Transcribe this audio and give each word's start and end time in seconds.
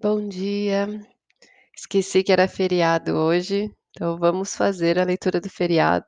Bom 0.00 0.28
dia. 0.28 0.86
Esqueci 1.76 2.22
que 2.22 2.30
era 2.30 2.46
feriado 2.46 3.16
hoje, 3.16 3.68
então 3.90 4.16
vamos 4.16 4.54
fazer 4.54 4.96
a 4.96 5.02
leitura 5.02 5.40
do 5.40 5.50
feriado. 5.50 6.06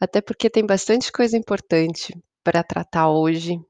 Até 0.00 0.20
porque 0.20 0.50
tem 0.50 0.66
bastante 0.66 1.12
coisa 1.12 1.36
importante 1.36 2.12
para 2.42 2.64
tratar 2.64 3.08
hoje. 3.08 3.60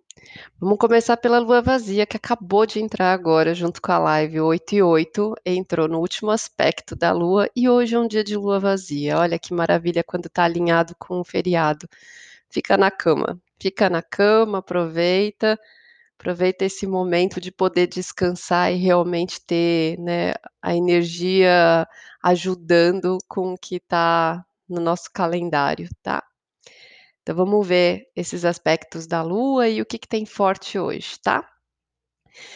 Vamos 0.58 0.78
começar 0.78 1.18
pela 1.18 1.38
lua 1.40 1.60
vazia, 1.60 2.06
que 2.06 2.16
acabou 2.16 2.64
de 2.64 2.80
entrar 2.80 3.12
agora, 3.12 3.52
junto 3.54 3.82
com 3.82 3.92
a 3.92 3.98
live 3.98 4.40
8 4.40 4.76
e 4.76 4.82
8, 4.82 5.34
entrou 5.44 5.86
no 5.88 5.98
último 6.00 6.30
aspecto 6.30 6.96
da 6.96 7.12
lua 7.12 7.50
e 7.54 7.68
hoje 7.68 7.96
é 7.96 7.98
um 7.98 8.08
dia 8.08 8.24
de 8.24 8.34
lua 8.34 8.58
vazia. 8.58 9.18
Olha 9.18 9.38
que 9.38 9.52
maravilha 9.52 10.02
quando 10.02 10.24
está 10.24 10.44
alinhado 10.44 10.96
com 10.98 11.20
o 11.20 11.24
feriado. 11.24 11.86
Fica 12.48 12.78
na 12.78 12.90
cama, 12.90 13.38
fica 13.60 13.90
na 13.90 14.00
cama, 14.00 14.58
aproveita 14.60 15.60
Aproveita 16.20 16.64
esse 16.64 16.84
momento 16.86 17.40
de 17.40 17.52
poder 17.52 17.86
descansar 17.86 18.72
e 18.72 18.76
realmente 18.76 19.40
ter, 19.46 19.96
né, 20.00 20.34
a 20.60 20.74
energia 20.74 21.86
ajudando 22.22 23.18
com 23.28 23.54
o 23.54 23.58
que 23.58 23.76
está 23.76 24.44
no 24.68 24.80
nosso 24.80 25.08
calendário, 25.14 25.88
tá. 26.02 26.24
Então 27.22 27.36
vamos 27.36 27.66
ver 27.66 28.08
esses 28.16 28.44
aspectos 28.44 29.06
da 29.06 29.22
Lua 29.22 29.68
e 29.68 29.80
o 29.82 29.86
que 29.86 29.98
que 29.98 30.08
tem 30.08 30.26
forte 30.26 30.78
hoje, 30.78 31.18
tá. 31.22 31.48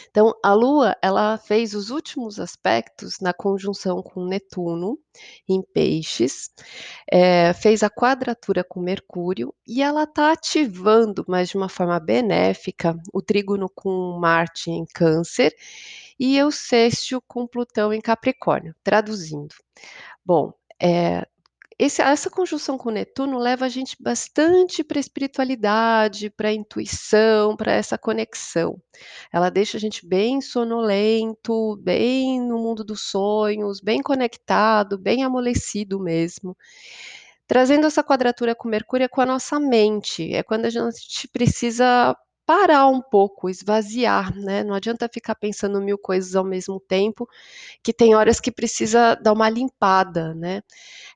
Então, 0.09 0.33
a 0.43 0.53
Lua, 0.53 0.95
ela 1.01 1.37
fez 1.37 1.73
os 1.73 1.89
últimos 1.89 2.39
aspectos 2.39 3.19
na 3.19 3.33
conjunção 3.33 4.01
com 4.01 4.25
Netuno, 4.25 4.99
em 5.47 5.61
Peixes, 5.73 6.49
eh, 7.11 7.53
fez 7.53 7.83
a 7.83 7.89
quadratura 7.89 8.63
com 8.63 8.79
Mercúrio 8.79 9.53
e 9.67 9.81
ela 9.81 10.03
está 10.03 10.31
ativando, 10.31 11.23
mas 11.27 11.49
de 11.49 11.57
uma 11.57 11.69
forma 11.69 11.99
benéfica, 11.99 12.95
o 13.13 13.21
trígono 13.21 13.69
com 13.73 14.17
Marte 14.19 14.71
em 14.71 14.85
Câncer 14.85 15.53
e 16.19 16.41
o 16.43 16.51
sextil 16.51 17.21
com 17.27 17.47
Plutão 17.47 17.93
em 17.93 18.01
Capricórnio. 18.01 18.75
Traduzindo, 18.83 19.55
bom, 20.25 20.53
eh, 20.81 21.25
esse 21.79 22.01
essa 22.01 22.29
conjunção 22.29 22.77
com 22.77 22.89
Netuno 22.89 23.37
leva 23.37 23.65
a 23.65 23.69
gente 23.69 23.95
bastante 23.99 24.83
para 24.83 24.97
a 24.97 25.01
espiritualidade, 25.01 26.29
para 26.29 26.49
a 26.49 26.53
intuição, 26.53 27.55
para 27.55 27.71
essa 27.71 27.97
conexão. 27.97 28.81
Ela 29.31 29.49
deixa 29.49 29.77
a 29.77 29.79
gente 29.79 30.05
bem 30.05 30.41
sonolento, 30.41 31.77
bem 31.77 32.41
no 32.41 32.57
mundo 32.57 32.83
dos 32.83 33.01
sonhos, 33.01 33.79
bem 33.81 34.01
conectado, 34.01 34.97
bem 34.97 35.23
amolecido 35.23 35.99
mesmo. 35.99 36.55
Trazendo 37.47 37.87
essa 37.87 38.03
quadratura 38.03 38.55
com 38.55 38.67
Mercúrio 38.69 39.05
é 39.05 39.07
com 39.07 39.21
a 39.21 39.25
nossa 39.25 39.59
mente, 39.59 40.33
é 40.33 40.43
quando 40.43 40.65
a 40.65 40.69
gente 40.69 41.27
precisa 41.31 42.15
parar 42.45 42.87
um 42.87 43.01
pouco, 43.01 43.49
esvaziar, 43.49 44.35
né, 44.35 44.63
não 44.63 44.73
adianta 44.73 45.09
ficar 45.11 45.35
pensando 45.35 45.81
mil 45.81 45.97
coisas 45.97 46.35
ao 46.35 46.43
mesmo 46.43 46.79
tempo, 46.79 47.27
que 47.81 47.93
tem 47.93 48.15
horas 48.15 48.39
que 48.39 48.51
precisa 48.51 49.15
dar 49.15 49.33
uma 49.33 49.49
limpada, 49.49 50.33
né. 50.35 50.61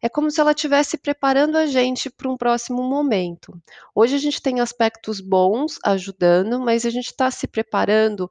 É 0.02 0.09
como 0.09 0.31
se 0.31 0.39
ela 0.39 0.52
estivesse 0.52 0.97
preparando 0.97 1.58
a 1.58 1.66
gente 1.66 2.09
para 2.09 2.30
um 2.30 2.38
próximo 2.38 2.84
momento. 2.84 3.53
Hoje 3.95 4.16
a 4.16 4.19
gente 4.19 4.42
tem 4.42 4.59
aspectos 4.61 5.19
bons 5.19 5.80
ajudando, 5.84 6.59
mas 6.59 6.86
a 6.86 6.89
gente 6.89 7.08
está 7.08 7.30
se 7.31 7.47
preparando 7.47 8.30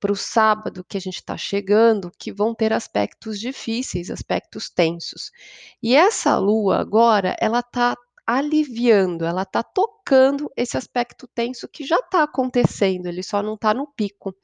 para 0.00 0.12
o 0.12 0.16
sábado 0.16 0.84
que 0.84 0.96
a 0.96 1.00
gente 1.00 1.16
está 1.16 1.36
chegando, 1.36 2.12
que 2.18 2.32
vão 2.32 2.54
ter 2.54 2.72
aspectos 2.72 3.38
difíceis, 3.38 4.10
aspectos 4.10 4.70
tensos. 4.70 5.30
E 5.82 5.96
essa 5.96 6.38
lua 6.38 6.78
agora, 6.78 7.36
ela 7.40 7.60
está 7.60 7.96
aliviando, 8.28 9.24
ela 9.24 9.40
está 9.40 9.62
tocando 9.62 10.52
esse 10.54 10.76
aspecto 10.76 11.26
tenso 11.26 11.66
que 11.66 11.82
já 11.82 11.96
está 11.96 12.24
acontecendo, 12.24 13.06
ele 13.06 13.22
só 13.22 13.42
não 13.42 13.54
está 13.54 13.72
no 13.72 13.86
pico, 13.86 14.36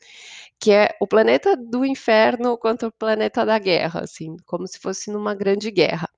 que 0.58 0.72
é 0.72 0.96
o 1.02 1.06
planeta 1.06 1.54
do 1.54 1.84
inferno 1.84 2.56
contra 2.56 2.88
o 2.88 2.92
planeta 2.92 3.44
da 3.44 3.58
guerra, 3.58 4.00
assim, 4.00 4.38
como 4.46 4.66
se 4.66 4.78
fosse 4.78 5.10
numa 5.10 5.34
grande 5.34 5.70
guerra. 5.70 6.08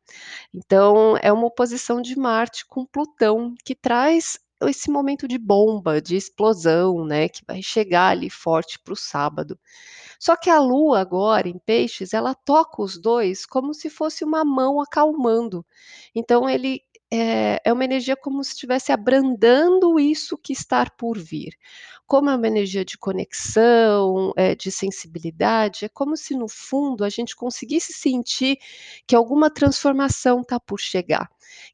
Então, 0.55 1.17
é 1.21 1.33
uma 1.33 1.49
oposição 1.49 2.01
de 2.01 2.17
Marte 2.17 2.65
com 2.65 2.87
Plutão 2.87 3.53
que 3.65 3.75
traz 3.75 4.39
esse 4.63 4.89
momento 4.89 5.27
de 5.27 5.37
bomba, 5.37 6.01
de 6.01 6.15
explosão, 6.15 7.05
né, 7.05 7.29
que 7.29 7.43
vai 7.45 7.61
chegar 7.65 8.11
ali 8.11 8.31
forte 8.31 8.79
para 8.79 8.93
o 8.93 8.97
sábado. 8.97 9.59
Só 10.21 10.37
que 10.37 10.49
a 10.49 10.61
Lua 10.61 11.01
agora 11.01 11.49
em 11.49 11.59
Peixes, 11.59 12.15
ela 12.15 12.33
toca 12.33 12.81
os 12.81 12.97
dois 12.97 13.45
como 13.45 13.75
se 13.75 13.91
fosse 13.91 14.25
uma 14.25 14.45
mão 14.45 14.81
acalmando. 14.81 15.67
Então 16.15 16.49
ele 16.49 16.81
é 17.13 17.61
é 17.65 17.73
uma 17.73 17.85
energia 17.85 18.17
como 18.17 18.43
se 18.45 18.53
estivesse 18.53 18.93
abrandando 18.93 19.99
isso 19.99 20.39
que 20.39 20.53
está 20.53 20.89
por 20.91 21.19
vir. 21.19 21.57
Como 22.07 22.31
é 22.31 22.37
uma 22.37 22.47
energia 22.47 22.85
de 22.85 22.97
conexão, 22.99 24.33
eh, 24.37 24.55
de 24.55 24.71
sensibilidade, 24.71 25.85
é 25.87 25.89
como 25.89 26.17
se 26.17 26.35
no 26.37 26.49
fundo 26.49 27.05
a 27.05 27.09
gente 27.09 27.35
conseguisse 27.37 27.93
sentir 27.93 28.59
que 29.07 29.17
alguma 29.17 29.51
transformação 29.51 30.43
está 30.43 30.61
por 30.61 30.79
chegar, 30.81 31.29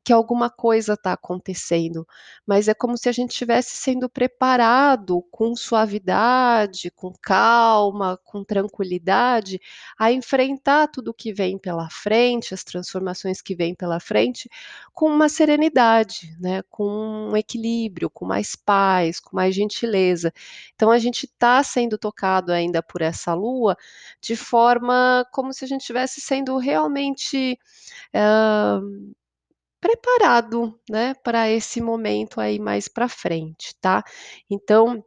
que 0.04 0.12
alguma 0.12 0.50
coisa 0.50 0.94
está 0.94 1.12
acontecendo, 1.12 2.06
mas 2.46 2.68
é 2.68 2.74
como 2.74 2.96
se 2.96 3.08
a 3.08 3.12
gente 3.12 3.30
estivesse 3.30 3.76
sendo 3.76 4.08
preparado 4.08 5.22
com 5.30 5.54
suavidade, 5.54 6.90
com 6.90 7.12
calma, 7.20 8.18
com 8.24 8.44
tranquilidade, 8.44 9.60
a 9.98 10.12
enfrentar 10.12 10.88
tudo 10.88 11.14
que 11.14 11.32
vem 11.32 11.58
pela 11.58 11.88
frente, 11.90 12.54
as 12.54 12.64
transformações 12.64 13.40
que 13.40 13.54
vêm 13.54 13.74
pela 13.74 14.00
frente, 14.00 14.48
com 14.92 15.06
uma 15.06 15.28
serenidade, 15.28 16.36
né, 16.40 16.62
com 16.70 17.30
um 17.30 17.36
equilíbrio, 17.36 18.10
com 18.10 18.24
mais 18.24 18.56
paz, 18.56 19.20
com 19.20 19.36
mais 19.36 19.54
gentileza. 19.54 20.32
Então 20.74 20.90
a 20.90 20.98
gente 20.98 21.24
está 21.26 21.62
sendo 21.62 21.98
tocado 21.98 22.52
ainda 22.52 22.82
por 22.82 23.02
essa 23.02 23.34
lua, 23.34 23.76
de 24.20 24.36
forma 24.36 25.26
como 25.32 25.52
se 25.52 25.64
a 25.64 25.68
gente 25.68 25.80
estivesse 25.80 26.20
sendo 26.20 26.56
realmente, 26.58 27.58
hã, 28.14 28.80
preparado, 29.82 30.80
né, 30.88 31.14
para 31.24 31.50
esse 31.50 31.82
momento 31.82 32.40
aí 32.40 32.58
mais 32.60 32.88
para 32.88 33.08
frente, 33.08 33.74
tá. 33.82 34.04
Então 34.50 35.04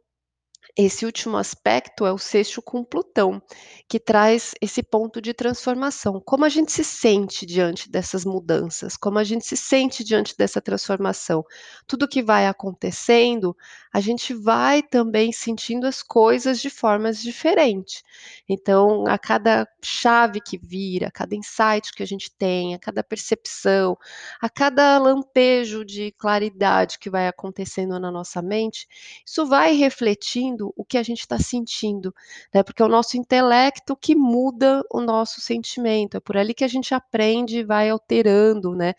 esse 0.76 1.06
último 1.06 1.38
aspecto 1.38 2.04
é 2.04 2.12
o 2.12 2.18
sexto 2.18 2.60
com 2.60 2.84
Plutão, 2.84 3.40
que 3.88 3.98
traz 3.98 4.52
esse 4.60 4.82
ponto 4.82 5.22
de 5.22 5.32
transformação. 5.32 6.20
Como 6.24 6.44
a 6.44 6.50
gente 6.50 6.70
se 6.70 6.84
sente 6.84 7.46
diante 7.46 7.90
dessas 7.90 8.26
mudanças? 8.26 8.94
Como 8.94 9.18
a 9.18 9.24
gente 9.24 9.46
se 9.46 9.56
sente 9.56 10.04
diante 10.04 10.36
dessa 10.36 10.60
transformação? 10.60 11.42
Tudo 11.86 12.06
que 12.08 12.22
vai 12.22 12.46
acontecendo, 12.46 13.56
a 13.96 14.00
gente 14.00 14.34
vai 14.34 14.82
também 14.82 15.32
sentindo 15.32 15.86
as 15.86 16.02
coisas 16.02 16.60
de 16.60 16.68
formas 16.68 17.22
diferentes. 17.22 18.02
Então, 18.46 19.06
a 19.06 19.16
cada 19.16 19.66
chave 19.82 20.38
que 20.38 20.58
vira, 20.58 21.06
a 21.08 21.10
cada 21.10 21.34
insight 21.34 21.94
que 21.94 22.02
a 22.02 22.06
gente 22.06 22.30
tem, 22.30 22.74
a 22.74 22.78
cada 22.78 23.02
percepção, 23.02 23.96
a 24.38 24.50
cada 24.50 24.98
lampejo 24.98 25.82
de 25.82 26.12
claridade 26.18 26.98
que 26.98 27.08
vai 27.08 27.26
acontecendo 27.26 27.98
na 27.98 28.10
nossa 28.10 28.42
mente, 28.42 28.86
isso 29.24 29.46
vai 29.46 29.72
refletindo 29.72 30.74
o 30.76 30.84
que 30.84 30.98
a 30.98 31.02
gente 31.02 31.20
está 31.20 31.38
sentindo, 31.38 32.14
né, 32.52 32.62
porque 32.62 32.82
é 32.82 32.84
o 32.84 32.90
nosso 32.90 33.16
intelecto 33.16 33.96
que 33.96 34.14
muda 34.14 34.82
o 34.92 35.00
nosso 35.00 35.40
sentimento, 35.40 36.18
é 36.18 36.20
por 36.20 36.36
ali 36.36 36.52
que 36.52 36.64
a 36.64 36.68
gente 36.68 36.94
aprende 36.94 37.60
e 37.60 37.64
vai 37.64 37.88
alterando, 37.88 38.74
né, 38.74 38.92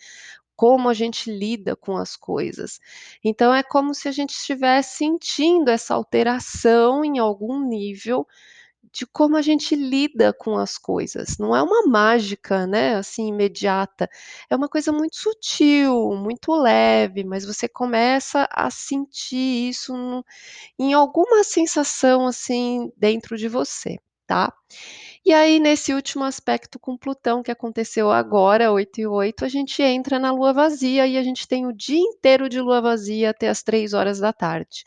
como 0.58 0.90
a 0.90 0.96
gente 0.96 1.32
lida 1.32 1.78
com 1.78 1.98
as 1.98 2.18
coisas. 2.18 2.82
Então 3.24 3.56
é 3.56 3.64
como 3.64 3.96
se 3.96 4.10
a 4.10 4.14
gente 4.14 4.32
estivesse 4.32 4.98
sentindo 4.98 5.70
essa 5.72 5.96
alteração 5.96 7.06
em 7.06 7.20
algum 7.20 7.62
nível 7.68 8.28
de 8.92 9.06
como 9.06 9.38
a 9.38 9.42
gente 9.42 9.76
lida 9.76 10.34
com 10.34 10.58
as 10.58 10.78
coisas. 10.78 11.38
Não 11.38 11.56
é 11.56 11.62
uma 11.62 11.86
mágica, 11.88 12.66
né, 12.68 12.96
assim, 12.96 13.28
imediata. 13.28 14.10
É 14.50 14.56
uma 14.56 14.70
coisa 14.70 14.92
muito 14.92 15.18
sutil, 15.18 16.16
muito 16.16 16.54
leve, 16.56 17.24
mas 17.24 17.46
você 17.46 17.68
começa 17.68 18.48
a 18.52 18.72
sentir 18.72 19.70
isso 19.70 19.96
no 19.96 20.26
em 20.80 20.94
alguma 20.94 21.44
sensação, 21.44 22.28
assim, 22.28 22.92
dentro 22.98 23.38
de 23.38 23.48
você, 23.50 23.98
tá. 24.28 24.54
E 25.28 25.34
aí, 25.34 25.60
nesse 25.60 25.94
último 25.94 26.24
aspecto 26.24 26.80
com 26.80 26.96
Plutão, 26.96 27.44
que 27.44 27.52
aconteceu 27.52 28.10
agora, 28.10 28.72
8 28.72 29.02
e 29.02 29.06
8, 29.06 29.44
a 29.44 29.50
gente 29.50 29.84
entra 29.84 30.18
na 30.18 30.32
lua 30.32 30.54
vazia 30.54 31.06
e 31.06 31.18
a 31.18 31.22
gente 31.22 31.46
tem 31.46 31.66
o 31.66 31.74
dia 31.74 32.00
inteiro 32.00 32.48
de 32.48 32.62
lua 32.62 32.80
vazia 32.80 33.32
até 33.32 33.50
as 33.50 33.62
15h. 33.62 34.86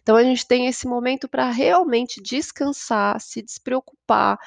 Então 0.00 0.16
a 0.16 0.22
gente 0.22 0.46
tem 0.46 0.66
esse 0.66 0.86
momento 0.86 1.28
para 1.28 1.50
realmente 1.50 2.22
descansar, 2.22 3.20
se 3.20 3.42
despreocupar, 3.42 4.38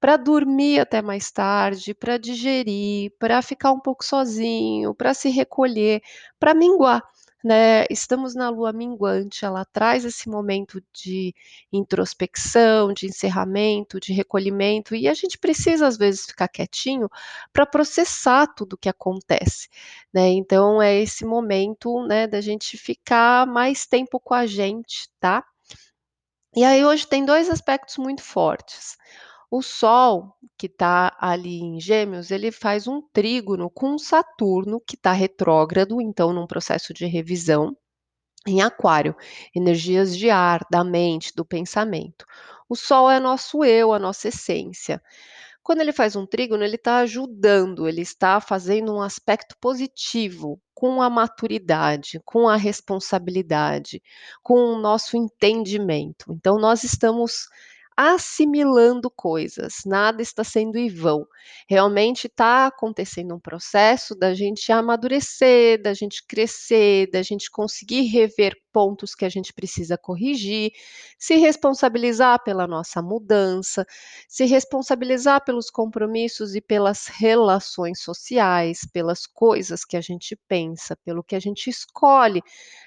para 0.00 0.16
dormir 0.16 0.80
até 0.80 1.02
mais 1.02 1.30
tarde, 1.30 1.92
para 1.92 2.16
digerir, 2.16 3.12
para 3.18 3.42
ficar 3.42 3.72
um 3.72 3.80
pouco 3.80 4.02
sozinho, 4.02 4.94
para 4.94 5.12
se 5.12 5.28
recolher, 5.28 6.00
para 6.40 6.54
minguar, 6.54 7.02
né. 7.46 7.86
Estamos 7.90 8.34
na 8.34 8.50
lua 8.50 8.72
minguante, 8.72 9.44
ela 9.44 9.64
traz 9.64 10.04
esse 10.04 10.28
momento 10.28 10.82
de 10.92 11.34
introspecção, 11.72 12.92
de 12.92 13.06
encerramento, 13.06 14.00
de 14.00 14.12
recolhimento, 14.12 14.94
e 14.94 15.08
a 15.08 15.14
gente 15.14 15.38
precisa 15.38 15.86
às 15.86 15.96
vezes 15.96 16.26
ficar 16.26 16.48
quietinho 16.48 17.08
para 17.52 17.64
processar 17.66 18.46
tudo 18.48 18.74
o 18.74 18.78
que 18.78 18.88
acontece, 18.88 19.68
né. 20.12 20.28
Então 20.30 20.82
é 20.82 20.96
esse 21.00 21.24
momento, 21.24 22.06
né, 22.06 22.26
da 22.26 22.40
gente 22.40 22.76
ficar 22.76 23.46
mais 23.46 23.86
tempo 23.86 24.18
com 24.20 24.34
a 24.34 24.46
gente, 24.46 25.08
tá. 25.20 25.44
E 26.54 26.64
aí 26.64 26.84
hoje 26.84 27.06
tem 27.06 27.24
2 27.24 27.50
aspectos 27.50 27.96
muito 27.98 28.22
fortes. 28.22 28.96
O 29.50 29.62
Sol, 29.62 30.36
que 30.58 30.66
está 30.66 31.16
ali 31.20 31.60
em 31.60 31.80
Gêmeos, 31.80 32.30
ele 32.30 32.50
faz 32.50 32.88
um 32.88 33.00
trígono 33.00 33.70
com 33.70 33.96
Saturno, 33.96 34.80
que 34.80 34.96
está 34.96 35.12
retrógrado, 35.12 36.00
então 36.00 36.32
num 36.32 36.46
processo 36.46 36.92
de 36.92 37.06
revisão, 37.06 37.76
em 38.46 38.60
Aquário, 38.60 39.14
energias 39.54 40.16
de 40.16 40.30
ar, 40.30 40.66
da 40.70 40.82
mente, 40.82 41.32
do 41.34 41.44
pensamento. 41.44 42.24
O 42.68 42.74
Sol 42.74 43.10
é 43.10 43.20
nosso 43.20 43.64
eu, 43.64 43.92
a 43.92 43.98
nossa 43.98 44.28
essência. 44.28 45.00
Quando 45.62 45.80
ele 45.80 45.92
faz 45.92 46.14
um 46.14 46.26
trígono, 46.26 46.62
ele 46.62 46.76
está 46.76 46.98
ajudando, 46.98 47.88
ele 47.88 48.00
está 48.00 48.40
fazendo 48.40 48.94
um 48.94 49.02
aspecto 49.02 49.56
positivo 49.60 50.60
com 50.72 51.02
a 51.02 51.10
maturidade, 51.10 52.20
com 52.24 52.48
a 52.48 52.54
responsabilidade, 52.54 54.00
com 54.42 54.54
o 54.54 54.78
nosso 54.78 55.16
entendimento. 55.16 56.32
Então, 56.32 56.56
nós 56.56 56.84
estamos 56.84 57.48
assimilando 57.96 59.10
coisas, 59.10 59.76
nada 59.86 60.22
está 60.22 60.44
sendo 60.44 60.76
em 60.76 60.88
vão. 60.88 61.26
Realmente 61.68 62.26
está 62.26 62.66
acontecendo 62.66 63.34
um 63.34 63.40
processo 63.40 64.14
da 64.14 64.34
gente 64.34 64.70
amadurecer, 64.72 65.80
da 65.82 65.94
gente 65.94 66.24
crescer, 66.26 67.10
da 67.10 67.22
gente 67.22 67.50
conseguir 67.50 68.02
rever 68.02 68.54
pontos 68.76 69.14
que 69.14 69.24
a 69.24 69.28
gente 69.30 69.54
precisa 69.54 69.96
corrigir, 69.96 70.70
se 71.18 71.36
responsabilizar 71.36 72.44
pela 72.44 72.66
nossa 72.66 73.00
mudança, 73.00 73.86
se 74.28 74.44
responsabilizar 74.44 75.42
pelos 75.46 75.70
compromissos 75.70 76.54
e 76.54 76.60
pelas 76.60 77.06
relações 77.06 78.02
sociais, 78.02 78.86
pelas 78.92 79.26
coisas 79.26 79.82
que 79.82 79.96
a 79.96 80.02
gente 80.02 80.36
pensa, 80.46 80.94
pelo 81.06 81.24
que 81.24 81.34
a 81.34 81.40
gente 81.40 81.70
escolhe 81.70 82.42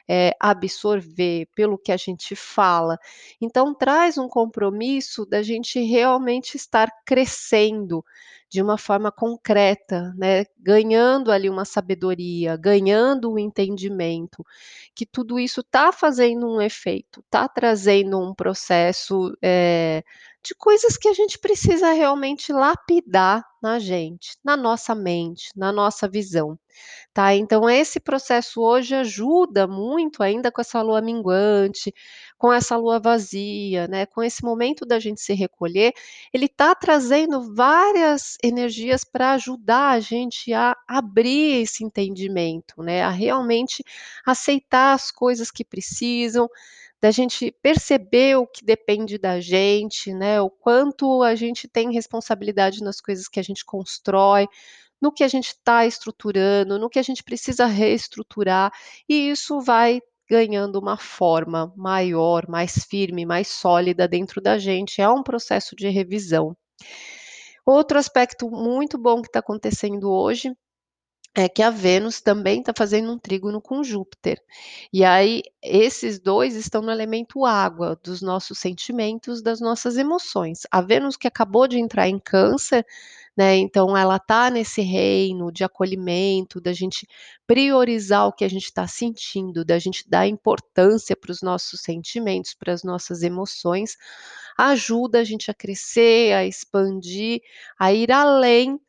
é, 0.07 0.31
absorver, 0.39 1.47
pelo 1.55 1.75
que 1.75 1.91
a 1.91 1.97
gente 1.97 2.35
fala. 2.35 2.99
Então, 3.41 3.73
traz 3.73 4.15
um 4.19 4.29
compromisso 4.29 5.25
da 5.25 5.41
gente 5.41 5.79
realmente 5.79 6.55
estar 6.55 6.91
crescendo 7.03 8.05
de 8.49 8.61
uma 8.61 8.77
forma 8.77 9.11
concreta, 9.11 10.13
né? 10.17 10.45
ganhando 10.57 11.31
ali 11.31 11.49
uma 11.49 11.65
sabedoria, 11.65 12.57
ganhando 12.57 13.31
um 13.31 13.37
entendimento, 13.39 14.43
que 14.95 15.05
tudo 15.05 15.39
isso 15.39 15.61
está 15.61 15.91
fazendo 15.91 16.47
um 16.47 16.61
efeito, 16.61 17.21
está 17.21 17.47
trazendo 17.47 18.19
um 18.19 18.33
processo 18.33 19.35
é, 19.41 20.03
de 20.43 20.55
coisas 20.55 20.97
que 20.97 21.07
a 21.07 21.13
gente 21.13 21.37
precisa 21.37 21.91
realmente 21.91 22.53
lapidar 22.53 23.43
na 23.61 23.77
gente, 23.77 24.37
na 24.43 24.55
nossa 24.55 24.95
mente, 24.95 25.49
na 25.55 25.71
nossa 25.71 26.07
visão. 26.07 26.57
Tá, 27.13 27.35
então 27.35 27.69
esse 27.69 27.99
processo 27.99 28.61
hoje 28.61 28.95
ajuda 28.95 29.67
muito 29.67 30.23
ainda 30.23 30.51
com 30.51 30.61
essa 30.61 30.81
lua 30.81 31.01
minguante, 31.01 31.93
com 32.37 32.53
essa 32.53 32.77
lua 32.77 32.99
vazia, 32.99 33.87
né, 33.87 34.05
com 34.05 34.23
esse 34.23 34.43
momento 34.43 34.85
da 34.85 34.99
gente 34.99 35.19
se 35.21 35.33
recolher, 35.33 35.91
ele 36.33 36.45
está 36.45 36.73
trazendo 36.73 37.53
várias 37.53 38.37
energias 38.43 39.03
para 39.03 39.33
ajudar 39.33 39.89
a 39.91 39.99
gente 39.99 40.53
a 40.53 40.75
abrir 40.87 41.63
esse 41.63 41.83
entendimento, 41.83 42.81
né, 42.81 43.03
a 43.03 43.09
realmente 43.09 43.83
aceitar 44.25 44.93
as 44.93 45.11
coisas 45.11 45.51
que 45.51 45.65
precisam, 45.65 46.47
da 47.01 47.11
gente 47.11 47.51
perceber 47.61 48.35
o 48.37 48.45
que 48.45 48.63
depende 48.63 49.17
da 49.17 49.39
gente, 49.39 50.13
né, 50.13 50.41
o 50.41 50.49
quanto 50.49 51.23
a 51.23 51.33
gente 51.35 51.67
tem 51.67 51.93
responsabilidade 51.93 52.83
nas 52.83 52.99
coisas 52.99 53.27
que 53.27 53.39
a 53.39 53.43
gente 53.43 53.63
constrói, 53.63 54.47
no 55.01 55.11
que 55.11 55.23
a 55.23 55.27
gente 55.27 55.47
está 55.47 55.85
estruturando, 55.85 56.77
no 56.77 56.89
que 56.89 56.99
a 56.99 57.03
gente 57.03 57.23
precisa 57.23 57.65
reestruturar, 57.65 58.71
e 59.07 59.29
isso 59.29 59.61
vai 59.61 60.01
ganhando 60.29 60.77
uma 60.77 60.97
forma 60.97 61.73
maior, 61.75 62.47
mais 62.47 62.83
firme, 62.85 63.25
mais 63.25 63.47
sólida 63.47 64.07
dentro 64.07 64.39
da 64.39 64.59
gente. 64.59 65.01
É 65.01 65.09
um 65.09 65.23
processo 65.23 65.75
de 65.75 65.89
revisão. 65.89 66.55
Outro 67.65 67.97
aspecto 67.97 68.49
muito 68.49 68.97
bom 68.97 69.21
que 69.21 69.27
está 69.29 69.39
acontecendo 69.39 70.11
hoje 70.11 70.53
é 71.39 71.49
que 71.49 71.61
a 71.61 71.69
Vênus 71.69 72.21
também 72.21 72.59
está 72.59 72.73
fazendo 72.75 73.11
um 73.11 73.17
trígono 73.17 73.61
com 73.61 73.83
Júpiter. 73.83 74.41
E 74.91 75.03
aí, 75.03 75.43
esses 75.61 76.19
dois 76.19 76.55
estão 76.55 76.81
no 76.81 76.91
elemento 76.91 77.45
água, 77.45 77.99
dos 78.03 78.21
nossos 78.21 78.59
sentimentos, 78.59 79.41
das 79.41 79.59
nossas 79.59 79.97
emoções. 79.97 80.61
A 80.71 80.81
Vênus, 80.81 81.17
que 81.17 81.27
acabou 81.27 81.67
de 81.67 81.77
entrar 81.77 82.07
em 82.07 82.19
Câncer, 82.19 82.85
né? 83.37 83.55
Então, 83.57 83.95
ela 83.95 84.17
está 84.17 84.49
nesse 84.49 84.81
reino 84.81 85.51
de 85.51 85.63
acolhimento, 85.63 86.59
da 86.59 86.73
gente 86.73 87.07
priorizar 87.47 88.27
o 88.27 88.33
que 88.33 88.43
a 88.43 88.49
gente 88.49 88.65
está 88.65 88.85
sentindo, 88.87 89.63
da 89.63 89.79
gente 89.79 90.07
dar 90.09 90.27
importância 90.27 91.15
para 91.15 91.31
os 91.31 91.41
nossos 91.41 91.81
sentimentos, 91.81 92.53
para 92.53 92.73
as 92.73 92.83
nossas 92.83 93.23
emoções, 93.23 93.95
ajuda 94.57 95.19
a 95.19 95.23
gente 95.23 95.49
a 95.49 95.53
crescer, 95.53 96.33
a 96.33 96.45
expandir, 96.45 97.41
a 97.79 97.93
ir 97.93 98.11
além 98.11 98.79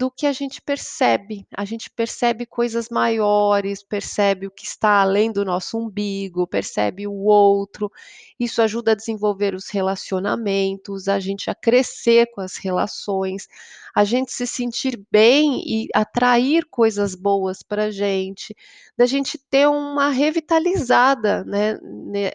do 0.00 0.10
que 0.10 0.26
a 0.26 0.32
gente 0.32 0.62
percebe. 0.62 1.46
A 1.54 1.62
gente 1.62 1.90
percebe 1.90 2.46
coisas 2.46 2.88
maiores, 2.88 3.82
percebe 3.82 4.46
o 4.46 4.50
que 4.50 4.64
está 4.64 5.02
além 5.02 5.30
do 5.30 5.44
nosso 5.44 5.76
umbigo, 5.76 6.46
percebe 6.46 7.06
o 7.06 7.12
outro. 7.12 7.92
Isso 8.38 8.62
ajuda 8.62 8.92
a 8.92 8.94
desenvolver 8.94 9.54
os 9.54 9.68
relacionamentos, 9.68 11.06
a 11.06 11.20
gente 11.20 11.50
a 11.50 11.54
crescer 11.54 12.30
com 12.32 12.40
as 12.40 12.56
relações, 12.56 13.46
a 13.94 14.02
gente 14.02 14.32
se 14.32 14.46
sentir 14.46 14.98
bem 15.12 15.62
e 15.66 15.88
atrair 15.94 16.64
coisas 16.70 17.14
boas 17.14 17.62
para 17.62 17.84
a 17.84 17.90
gente, 17.90 18.56
da 18.96 19.04
gente 19.04 19.36
ter 19.36 19.68
uma 19.68 20.08
revitalizada 20.08 21.44
né, 21.44 21.78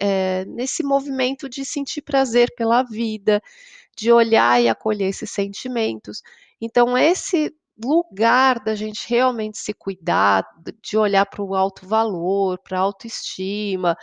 é, 0.00 0.44
nesse 0.44 0.84
movimento 0.84 1.48
de 1.48 1.64
sentir 1.64 2.02
prazer 2.02 2.48
pela 2.56 2.84
vida, 2.84 3.42
de 3.96 4.12
olhar 4.12 4.60
e 4.62 4.68
acolher 4.68 5.08
esses 5.08 5.30
sentimentos. 5.30 6.22
Então, 6.60 6.96
esse 6.96 7.54
lugar 7.82 8.62
da 8.64 8.74
gente 8.74 9.06
realmente 9.08 9.58
se 9.58 9.74
cuidar, 9.74 10.46
de 10.82 10.96
olhar 10.96 11.26
para 11.26 11.42
o 11.42 11.54
alto 11.54 11.86
valor, 11.86 12.58
para 12.62 12.78
a 12.78 12.80
autoestima, 12.80 13.96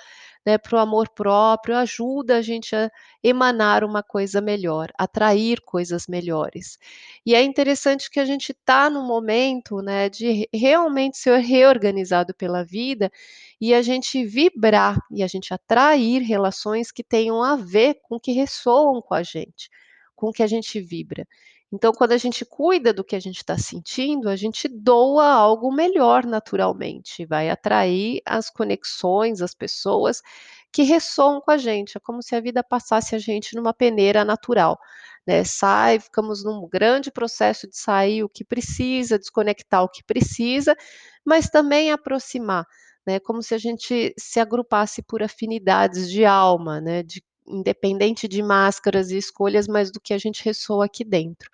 né, 0.45 0.57
para 0.57 0.75
o 0.77 0.79
amor 0.79 1.09
próprio, 1.09 1.77
ajuda 1.77 2.37
a 2.37 2.41
gente 2.41 2.75
a 2.75 2.89
emanar 3.23 3.83
uma 3.83 4.03
coisa 4.03 4.41
melhor, 4.41 4.89
atrair 4.97 5.61
coisas 5.61 6.05
melhores. 6.07 6.77
E 7.25 7.33
é 7.33 7.41
interessante 7.41 8.09
que 8.09 8.19
a 8.19 8.25
gente 8.25 8.51
está 8.51 8.89
no 8.89 9.01
momento 9.03 9.81
né, 9.81 10.09
de 10.09 10.47
realmente 10.53 11.17
ser 11.17 11.39
reorganizado 11.39 12.33
pela 12.35 12.63
vida 12.63 13.11
e 13.63 13.73
a 13.73 13.81
gente 13.81 14.25
vibrar 14.25 14.99
e 15.09 15.23
a 15.23 15.27
gente 15.27 15.53
atrair 15.53 16.21
relações 16.21 16.91
que 16.91 17.01
tenham 17.01 17.41
a 17.41 17.55
ver 17.55 17.97
com 18.03 18.19
que 18.19 18.33
ressoam 18.33 19.01
com 19.01 19.13
a 19.13 19.23
gente, 19.23 19.69
com 20.13 20.33
que 20.33 20.43
a 20.43 20.47
gente 20.47 20.81
vibra. 20.81 21.25
Então, 21.71 21.93
quando 21.93 22.11
a 22.11 22.17
gente 22.17 22.43
cuida 22.43 22.91
do 22.91 23.05
que 23.05 23.15
a 23.15 23.21
gente 23.21 23.37
está 23.37 23.57
sentindo, 23.57 24.27
a 24.27 24.35
gente 24.35 24.67
doa 24.67 25.25
algo 25.27 25.73
melhor 25.73 26.25
naturalmente, 26.25 27.25
vai 27.25 27.49
atrair 27.49 28.21
as 28.25 28.49
conexões, 28.49 29.41
as 29.41 29.55
pessoas 29.55 30.21
que 30.69 30.83
ressoam 30.83 31.39
com 31.39 31.51
a 31.51 31.57
gente. 31.57 31.95
É 31.95 32.01
como 32.01 32.21
se 32.21 32.35
a 32.35 32.41
vida 32.41 32.61
passasse 32.61 33.15
a 33.15 33.17
gente 33.17 33.55
numa 33.55 33.73
peneira 33.73 34.25
natural. 34.25 34.77
Né? 35.25 35.45
Sai, 35.45 36.01
ficamos 36.01 36.43
num 36.43 36.67
grande 36.67 37.09
processo 37.09 37.65
de 37.65 37.77
sair 37.77 38.25
o 38.25 38.29
que 38.29 38.43
precisa, 38.43 39.17
desconectar 39.17 39.83
o 39.83 39.89
que 39.89 40.03
precisa, 40.03 40.75
mas 41.25 41.49
também 41.49 41.93
aproximar. 41.93 42.67
Né, 43.05 43.19
como 43.19 43.43
se 43.43 43.53
a 43.53 43.57
gente 43.57 44.13
se 44.17 44.39
agrupasse 44.39 45.01
por 45.01 45.21
afinidades 45.21 46.09
de 46.09 46.23
alma, 46.23 46.79
né, 46.79 47.03
de 47.03 47.21
independente 47.45 48.27
de 48.27 48.41
máscaras 48.41 49.11
e 49.11 49.17
escolhas, 49.17 49.67
mas 49.67 49.91
do 49.91 49.99
que 49.99 50.13
a 50.13 50.17
gente 50.17 50.43
ressoa 50.43 50.85
aqui 50.85 51.03
dentro. 51.03 51.49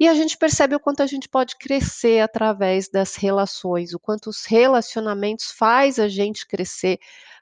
E 0.00 0.08
a 0.08 0.14
gente 0.14 0.36
percebe 0.36 0.74
o 0.74 0.80
quanto 0.80 1.02
a 1.02 1.06
gente 1.06 1.28
pode 1.28 1.56
crescer 1.56 2.20
através 2.20 2.88
das 2.88 3.14
relações, 3.14 3.94
o 3.94 4.00
quanto 4.00 4.30
os 4.30 4.44
relacionamentos 4.44 5.52
faz 5.52 5.98
a 6.00 6.08
gente 6.08 6.46
crescer, 6.46 6.98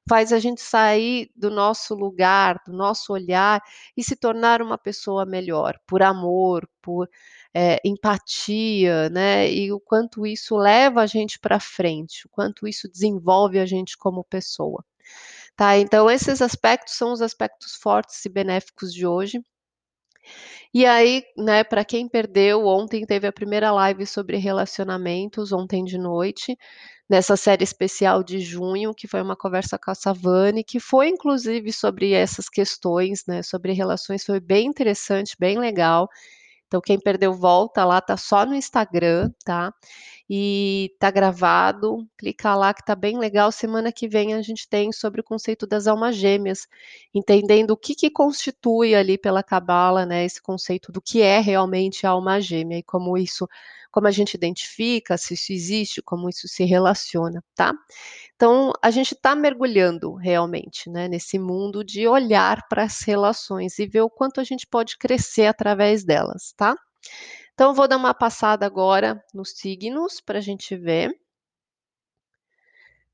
faz 0.08 0.32
a 0.32 0.38
gente 0.38 0.60
sair 0.60 1.30
do 1.34 1.50
nosso 1.50 1.94
lugar, 1.94 2.60
do 2.66 2.72
nosso 2.72 3.12
olhar 3.12 3.62
e 3.96 4.04
se 4.04 4.14
tornar 4.16 4.60
uma 4.60 4.76
pessoa 4.76 5.24
melhor, 5.24 5.78
por 5.86 6.02
amor, 6.02 6.68
por 6.82 7.08
é, 7.54 7.80
empatia, 7.84 9.08
né? 9.10 9.50
E 9.52 9.72
o 9.72 9.80
quanto 9.80 10.26
isso 10.26 10.56
leva 10.56 11.02
a 11.02 11.06
gente 11.06 11.38
para 11.38 11.60
frente, 11.60 12.26
o 12.26 12.30
quanto 12.30 12.66
isso 12.68 12.88
desenvolve 12.90 13.58
a 13.58 13.66
gente 13.66 13.96
como 13.98 14.24
pessoa. 14.24 14.84
Tá, 15.56 15.78
então 15.78 16.10
esses 16.10 16.42
aspectos 16.42 16.94
são 16.96 17.12
os 17.12 17.22
aspectos 17.22 17.74
fortes 17.76 18.24
e 18.24 18.28
benéficos 18.30 18.92
de 18.94 19.06
hoje. 19.06 19.40
E 20.72 20.86
aí, 20.86 21.24
né, 21.36 21.64
para 21.64 21.84
quem 21.84 22.08
perdeu, 22.08 22.66
ontem 22.66 23.04
teve 23.04 23.26
a 23.26 23.32
primeira 23.32 23.70
live 23.72 24.06
sobre 24.06 24.36
relacionamentos, 24.36 25.52
ontem 25.52 25.84
de 25.84 25.98
noite, 25.98 26.56
nessa 27.08 27.36
série 27.36 27.64
especial 27.64 28.22
de 28.22 28.40
junho, 28.40 28.94
que 28.94 29.08
foi 29.08 29.20
uma 29.22 29.36
conversa 29.36 29.78
com 29.78 29.90
a 29.90 29.94
Savane, 29.94 30.62
que 30.64 30.78
foi 30.80 31.08
inclusive 31.08 31.72
sobre 31.72 32.12
essas 32.12 32.48
questões, 32.48 33.24
né, 33.26 33.42
sobre 33.42 33.72
relações, 33.72 34.24
foi 34.24 34.40
bem 34.40 34.66
interessante, 34.68 35.36
bem 35.38 35.58
legal. 35.58 36.08
Então 36.70 36.80
quem 36.80 37.00
perdeu 37.00 37.34
volta 37.34 37.84
lá, 37.84 38.00
tá 38.00 38.16
só 38.16 38.46
no 38.46 38.54
Instagram, 38.54 39.32
tá? 39.44 39.74
E 40.28 40.94
tá 41.00 41.10
gravado, 41.10 42.06
clica 42.16 42.54
lá 42.54 42.72
que 42.72 42.84
tá 42.84 42.94
bem 42.94 43.18
legal. 43.18 43.50
Semana 43.50 43.90
que 43.90 44.06
vem 44.06 44.34
a 44.34 44.40
gente 44.40 44.68
tem 44.68 44.92
sobre 44.92 45.20
o 45.20 45.24
conceito 45.24 45.66
das 45.66 45.88
almas 45.88 46.14
gêmeas, 46.14 46.68
entendendo 47.12 47.72
o 47.72 47.76
que 47.76 47.96
que 47.96 48.08
constitui 48.08 48.94
ali 48.94 49.18
pela 49.18 49.42
cabala, 49.42 50.06
né, 50.06 50.24
esse 50.24 50.40
conceito 50.40 50.92
do 50.92 51.02
que 51.02 51.20
é 51.20 51.40
realmente 51.40 52.06
a 52.06 52.10
alma 52.10 52.40
gêmea 52.40 52.78
e 52.78 52.82
como 52.84 53.18
isso 53.18 53.48
como 53.90 54.06
a 54.06 54.10
gente 54.10 54.34
identifica, 54.34 55.18
se 55.18 55.34
isso 55.34 55.52
existe, 55.52 56.02
como 56.02 56.28
isso 56.28 56.46
se 56.48 56.64
relaciona, 56.64 57.42
tá? 57.54 57.74
Então, 58.34 58.72
a 58.82 58.90
gente 58.90 59.14
está 59.14 59.34
mergulhando 59.34 60.14
realmente 60.14 60.88
né, 60.88 61.08
nesse 61.08 61.38
mundo 61.38 61.84
de 61.84 62.06
olhar 62.06 62.66
para 62.68 62.84
as 62.84 63.00
relações 63.00 63.78
e 63.78 63.86
ver 63.86 64.02
o 64.02 64.10
quanto 64.10 64.40
a 64.40 64.44
gente 64.44 64.66
pode 64.66 64.96
crescer 64.96 65.46
através 65.46 66.04
delas, 66.04 66.54
tá? 66.56 66.76
Então, 67.54 67.74
vou 67.74 67.86
dar 67.86 67.98
uma 67.98 68.14
passada 68.14 68.64
agora 68.64 69.22
nos 69.34 69.50
signos 69.50 70.20
para 70.20 70.38
a 70.38 70.42
gente 70.42 70.74
ver. 70.76 71.14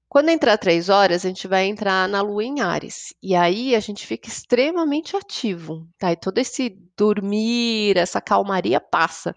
Quando 0.09 0.29
entrar 0.31 0.57
três 0.57 0.89
horas, 0.89 1.25
a 1.25 1.29
gente 1.29 1.49
vai 1.49 1.67
entrar 1.67 2.09
na 2.09 2.23
lua 2.23 2.45
em 2.45 2.61
Ares. 2.61 3.13
E 3.23 3.35
aí 3.35 3.75
a 3.75 3.81
gente 3.81 4.07
fica 4.07 4.29
extremamente 4.29 5.17
ativo, 5.17 5.87
tá? 5.99 6.13
E 6.13 6.17
todo 6.17 6.39
esse 6.39 6.71
dormir, 6.97 7.97
essa 7.97 8.21
calmaria 8.21 8.81
passa. 8.81 9.35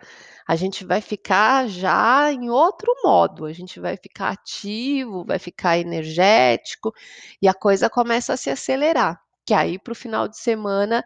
A 0.47 0.55
gente 0.55 0.85
vai 0.85 1.01
ficar 1.01 1.67
já 1.67 2.31
em 2.31 2.49
outro 2.49 2.93
modo, 3.03 3.45
a 3.45 3.53
gente 3.53 3.79
vai 3.79 3.97
ficar 3.97 4.29
ativo, 4.29 5.25
vai 5.25 5.39
ficar 5.39 5.77
energético 5.79 6.93
e 7.41 7.47
a 7.47 7.53
coisa 7.53 7.89
começa 7.89 8.33
a 8.33 8.38
se 8.38 8.49
acelerar. 8.49 9.19
Que 9.45 9.53
aí 9.53 9.79
para 9.79 9.91
o 9.93 9.95
final 9.95 10.27
de 10.27 10.38
semana 10.38 11.03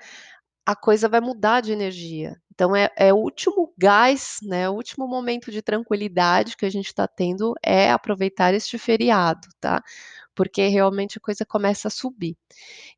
a 0.65 0.75
coisa 0.75 1.09
vai 1.09 1.19
mudar 1.19 1.61
de 1.61 1.71
energia. 1.71 2.41
Então 2.53 2.75
é, 2.75 2.89
é 2.95 3.11
o 3.13 3.17
último 3.17 3.73
gás, 3.77 4.37
né? 4.43 4.69
O 4.69 4.73
último 4.73 5.07
momento 5.07 5.51
de 5.51 5.61
tranquilidade 5.61 6.55
que 6.55 6.65
a 6.65 6.69
gente 6.69 6.87
está 6.87 7.07
tendo 7.07 7.53
é 7.63 7.91
aproveitar 7.91 8.53
este 8.53 8.77
feriado, 8.77 9.47
tá? 9.59 9.83
Porque 10.35 10.67
realmente 10.67 11.17
a 11.17 11.21
coisa 11.21 11.45
começa 11.45 11.87
a 11.87 11.91
subir. 11.91 12.37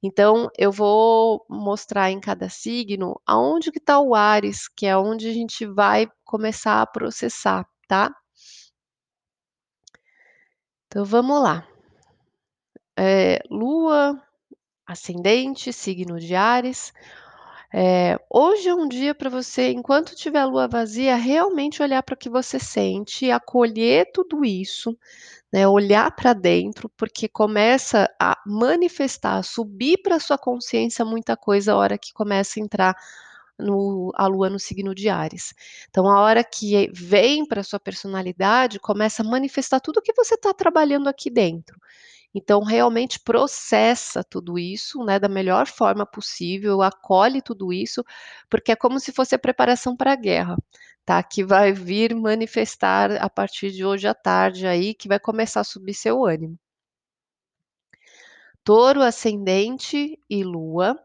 Então 0.03 0.49
eu 0.57 0.71
vou 0.71 1.45
mostrar 1.49 2.11
em 2.11 2.19
cada 2.19 2.49
signo 2.49 3.19
aonde 3.25 3.71
que 3.71 3.79
está 3.79 3.99
o 3.99 4.13
Ares, 4.13 4.67
que 4.67 4.85
é 4.85 4.97
onde 4.97 5.29
a 5.29 5.33
gente 5.33 5.65
vai 5.65 6.07
começar 6.25 6.81
a 6.81 6.87
processar, 6.87 7.65
tá? 7.87 8.13
Então 10.87 11.05
vamos 11.05 11.41
lá. 11.41 11.67
É, 12.97 13.39
Lua, 13.49 14.21
ascendente, 14.85 15.73
signo 15.73 16.19
de 16.19 16.35
Ares. 16.35 16.93
É, 17.73 18.17
hoje 18.29 18.69
é 18.69 18.73
um 18.75 18.87
dia 18.87 19.13
para 19.13 19.29
você, 19.29 19.71
enquanto 19.71 20.15
tiver 20.15 20.39
a 20.39 20.45
lua 20.45 20.67
vazia, 20.67 21.15
realmente 21.15 21.81
olhar 21.81 22.01
para 22.03 22.13
o 22.15 22.17
que 22.17 22.29
você 22.29 22.57
sente, 22.59 23.29
acolher 23.31 24.11
tudo 24.13 24.45
isso, 24.45 24.97
né, 25.53 25.67
olhar 25.67 26.11
para 26.15 26.33
dentro, 26.33 26.89
porque 26.97 27.27
começa 27.29 28.09
a 28.19 28.37
manifestar, 28.45 29.37
a 29.39 29.43
subir 29.43 29.99
para 30.03 30.19
sua 30.19 30.37
consciência 30.37 31.05
muita 31.05 31.37
coisa 31.37 31.73
a 31.73 31.77
hora 31.77 31.97
que 31.97 32.13
começa 32.13 32.59
a 32.59 32.63
entrar 32.63 32.95
no, 33.57 34.11
a 34.15 34.27
lua 34.27 34.49
no 34.49 34.59
signo 34.59 34.93
de 34.93 35.09
Ares. 35.09 35.53
Então, 35.89 36.09
a 36.09 36.21
hora 36.21 36.43
que 36.43 36.89
vem 36.93 37.45
para 37.45 37.63
sua 37.63 37.79
personalidade, 37.79 38.79
começa 38.79 39.23
a 39.23 39.25
manifestar 39.25 39.79
tudo 39.79 40.01
que 40.01 40.13
você 40.13 40.35
está 40.35 40.53
trabalhando 40.53 41.07
aqui 41.07 41.29
dentro. 41.29 41.79
Então, 42.35 42.61
realmente 42.63 43.19
processa 43.21 44.23
tudo 44.23 44.59
isso, 44.59 45.03
né, 45.05 45.17
da 45.17 45.29
melhor 45.29 45.67
forma 45.67 46.05
possível, 46.05 46.81
acolhe 46.81 47.41
tudo 47.41 47.71
isso, 47.71 48.03
porque 48.49 48.73
é 48.73 48.75
como 48.75 48.99
se 48.99 49.13
fosse 49.13 49.33
a 49.35 49.39
preparação 49.39 49.95
para 49.95 50.11
a 50.13 50.15
guerra, 50.17 50.57
tá? 51.05 51.23
Que 51.23 51.45
vai 51.45 51.71
vir 51.71 52.13
manifestar 52.13 53.11
a 53.13 53.29
partir 53.29 53.71
de 53.71 53.85
hoje 53.85 54.07
à 54.07 54.13
tarde 54.13 54.67
aí, 54.67 54.93
que 54.93 55.07
vai 55.07 55.19
começar 55.19 55.61
a 55.61 55.63
subir 55.63 55.93
seu 55.93 56.25
ânimo. 56.25 56.59
Touro, 58.65 59.01
ascendente 59.01 60.19
e 60.29 60.43
lua. 60.43 60.99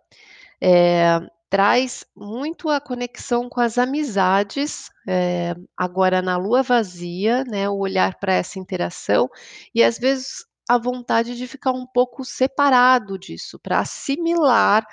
É, 0.61 1.21
traz 1.51 2.07
muito 2.17 2.69
a 2.71 2.81
conexão 2.81 3.49
com 3.49 3.61
as 3.61 3.77
amizades, 3.79 4.91
é, 5.09 5.55
agora 5.77 6.23
na 6.23 6.37
lua 6.37 6.63
vazia, 6.63 7.45
né, 7.45 7.69
o 7.69 7.79
olhar 7.79 8.19
para 8.19 8.33
essa 8.35 8.59
interação, 8.59 9.29
e 9.75 9.83
às 9.83 9.99
vezes 9.99 10.47
a 10.71 10.79
vontade 10.79 11.37
de 11.37 11.49
ficar 11.49 11.73
um 11.73 11.85
pouco 11.85 12.25
separado 12.25 13.19
disso, 13.19 13.59
para 13.59 13.81
assimilar 13.81 14.87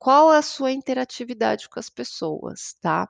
qual 0.00 0.30
a 0.30 0.42
sua 0.42 0.72
interatividade 0.72 1.68
com 1.68 1.78
as 1.78 1.88
pessoas, 1.88 2.74
tá? 2.82 3.08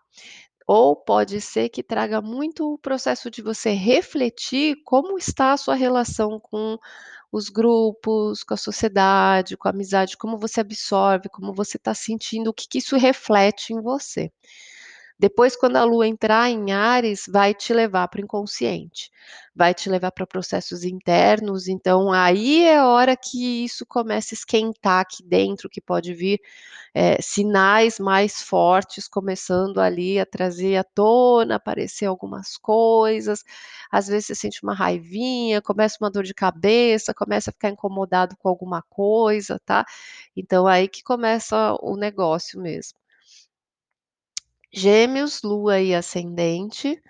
Ou 0.66 0.94
pode 0.94 1.40
ser 1.40 1.70
que 1.70 1.82
traga 1.82 2.20
muito 2.20 2.74
o 2.74 2.78
processo 2.78 3.30
de 3.30 3.40
você 3.40 3.70
refletir 3.70 4.76
como 4.84 5.16
está 5.16 5.54
a 5.54 5.56
sua 5.56 5.74
relação 5.74 6.38
com 6.38 6.76
os 7.32 7.48
grupos, 7.48 8.44
com 8.44 8.52
a 8.52 8.58
sociedade, 8.58 9.56
com 9.56 9.66
a 9.66 9.70
amizade, 9.70 10.18
como 10.18 10.36
você 10.36 10.60
absorve, 10.60 11.30
como 11.30 11.54
você 11.54 11.78
está 11.78 11.94
sentindo, 11.94 12.50
o 12.50 12.52
que, 12.52 12.68
que 12.68 12.76
isso 12.76 12.94
reflete 12.98 13.72
em 13.72 13.80
você. 13.80 14.30
Depois, 15.18 15.56
quando 15.56 15.76
a 15.76 15.84
lua 15.84 16.06
entrar 16.06 16.50
em 16.50 16.72
Ares, 16.72 17.24
vai 17.28 17.54
te 17.54 17.72
levar 17.72 18.06
para 18.08 18.20
o 18.20 18.24
inconsciente, 18.24 19.10
vai 19.54 19.72
te 19.74 19.88
levar 19.88 20.10
para 20.12 20.26
processos 20.26 20.84
internos. 20.84 21.68
Então, 21.68 22.12
aí 22.12 22.64
é 22.64 22.82
hora 22.82 23.16
que 23.16 23.64
isso 23.64 23.86
começa 23.86 24.34
a 24.34 24.36
esquentar 24.36 25.00
aqui 25.00 25.22
dentro, 25.24 25.70
que 25.70 25.80
pode 25.80 26.12
vir 26.12 26.38
é, 26.94 27.20
sinais 27.22 27.98
mais 27.98 28.42
fortes 28.42 29.08
começando 29.08 29.78
ali 29.80 30.18
a 30.18 30.26
trazer 30.26 30.76
à 30.76 30.84
tona, 30.84 31.56
aparecer 31.56 32.06
algumas 32.06 32.56
coisas. 32.56 33.44
Às 33.90 34.08
vezes 34.08 34.26
você 34.28 34.34
sente 34.34 34.62
uma 34.62 34.74
raivinha, 34.74 35.62
começa 35.62 35.98
uma 36.00 36.10
dor 36.10 36.24
de 36.24 36.34
cabeça, 36.34 37.14
começa 37.14 37.50
a 37.50 37.52
ficar 37.52 37.70
incomodado 37.70 38.36
com 38.38 38.48
alguma 38.48 38.82
coisa, 38.82 39.60
tá? 39.64 39.84
Então, 40.36 40.66
aí 40.66 40.88
que 40.88 41.02
começa 41.02 41.76
o 41.82 41.96
negócio 41.96 42.60
mesmo. 42.60 42.98
Gêmeos, 44.76 45.40
Lua 45.42 45.80
e 45.80 45.94
ascendente. 45.94 47.02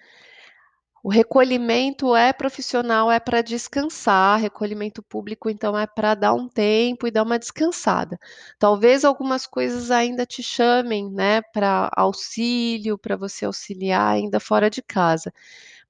O 1.03 1.09
recolhimento 1.09 2.15
é 2.17 2.33
profissional, 2.33 3.11
é 3.11 3.19
para 3.21 3.43
descansar, 3.43 4.41
recolhimento 4.41 5.03
público, 5.03 5.49
então, 5.49 5.79
é 5.79 5.87
para 5.87 6.15
dar 6.15 6.33
um 6.35 6.49
tempo 6.49 7.07
e 7.07 7.11
dar 7.11 7.23
uma 7.23 7.39
descansada. 7.39 8.19
Talvez 8.59 9.05
algumas 9.05 9.47
coisas 9.47 9.91
ainda 9.91 10.27
te 10.27 10.43
chamem, 10.43 11.09
né, 11.11 11.43
para 11.53 11.91
auxílio, 11.97 12.99
para 12.99 13.17
você 13.17 13.45
auxiliar 13.45 14.15
ainda 14.15 14.41
fora 14.41 14.69
de 14.69 14.83
casa. 14.83 15.33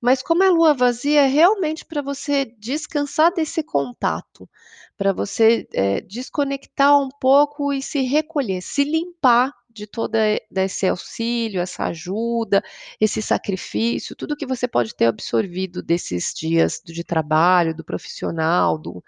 Mas 0.01 0.23
como 0.23 0.43
é 0.45 0.51
lua 0.51 0.75
vazia, 0.75 1.23
é 1.23 1.27
realmente 1.29 1.85
para 1.85 2.03
você 2.03 2.47
descansar 2.59 3.33
desse 3.35 3.63
contato, 3.63 4.49
para 4.97 5.13
você 5.13 5.67
é, 5.75 6.01
desconectar 6.03 6.99
um 7.01 7.09
pouco 7.21 7.73
e 7.73 7.83
se 7.83 8.03
recolher, 8.03 8.63
se 8.63 8.85
limpar 8.85 9.53
de 9.77 9.87
todo 9.87 10.17
esse 10.57 10.87
auxílio, 10.89 11.61
essa 11.61 11.85
ajuda, 11.85 12.63
esse 13.01 13.21
sacrifício, 13.21 14.17
tudo 14.17 14.37
que 14.37 14.47
você 14.47 14.67
pode 14.67 14.95
ter 14.95 15.07
absorvido 15.07 15.83
desses 15.83 16.33
dias 16.35 16.81
de 16.85 17.05
trabalho, 17.05 17.75
do 17.75 17.85
profissional, 17.85 18.79
do, 18.79 19.05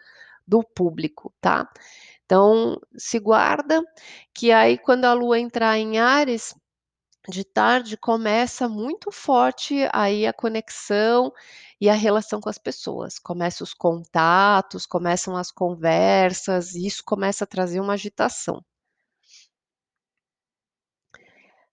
do 0.46 0.62
público, 0.62 1.32
tá? 1.40 1.68
Então, 2.25 2.78
se 2.96 3.18
guarda, 3.18 3.82
que 4.34 4.52
aí 4.52 4.78
quando 4.78 5.06
a 5.06 5.14
lua 5.14 5.38
entrar 5.40 5.78
em 5.78 5.98
Ares, 5.98 6.54
de 7.28 7.44
tarde 7.44 7.96
começa 7.96 8.68
muito 8.68 9.10
forte 9.12 9.88
aí 9.92 10.26
a 10.26 10.32
conexão 10.32 11.32
e 11.80 11.88
a 11.88 11.94
relação 11.94 12.40
com 12.40 12.48
as 12.48 12.58
pessoas. 12.58 13.18
Começam 13.18 13.64
os 13.64 13.75
contatos, 13.75 14.87
começam 14.87 15.37
as 15.37 15.50
conversas, 15.50 16.75
e 16.75 16.87
isso 16.87 17.02
começa 17.04 17.44
a 17.44 17.46
trazer 17.46 17.80
uma 17.80 17.94
agitação. 17.94 18.62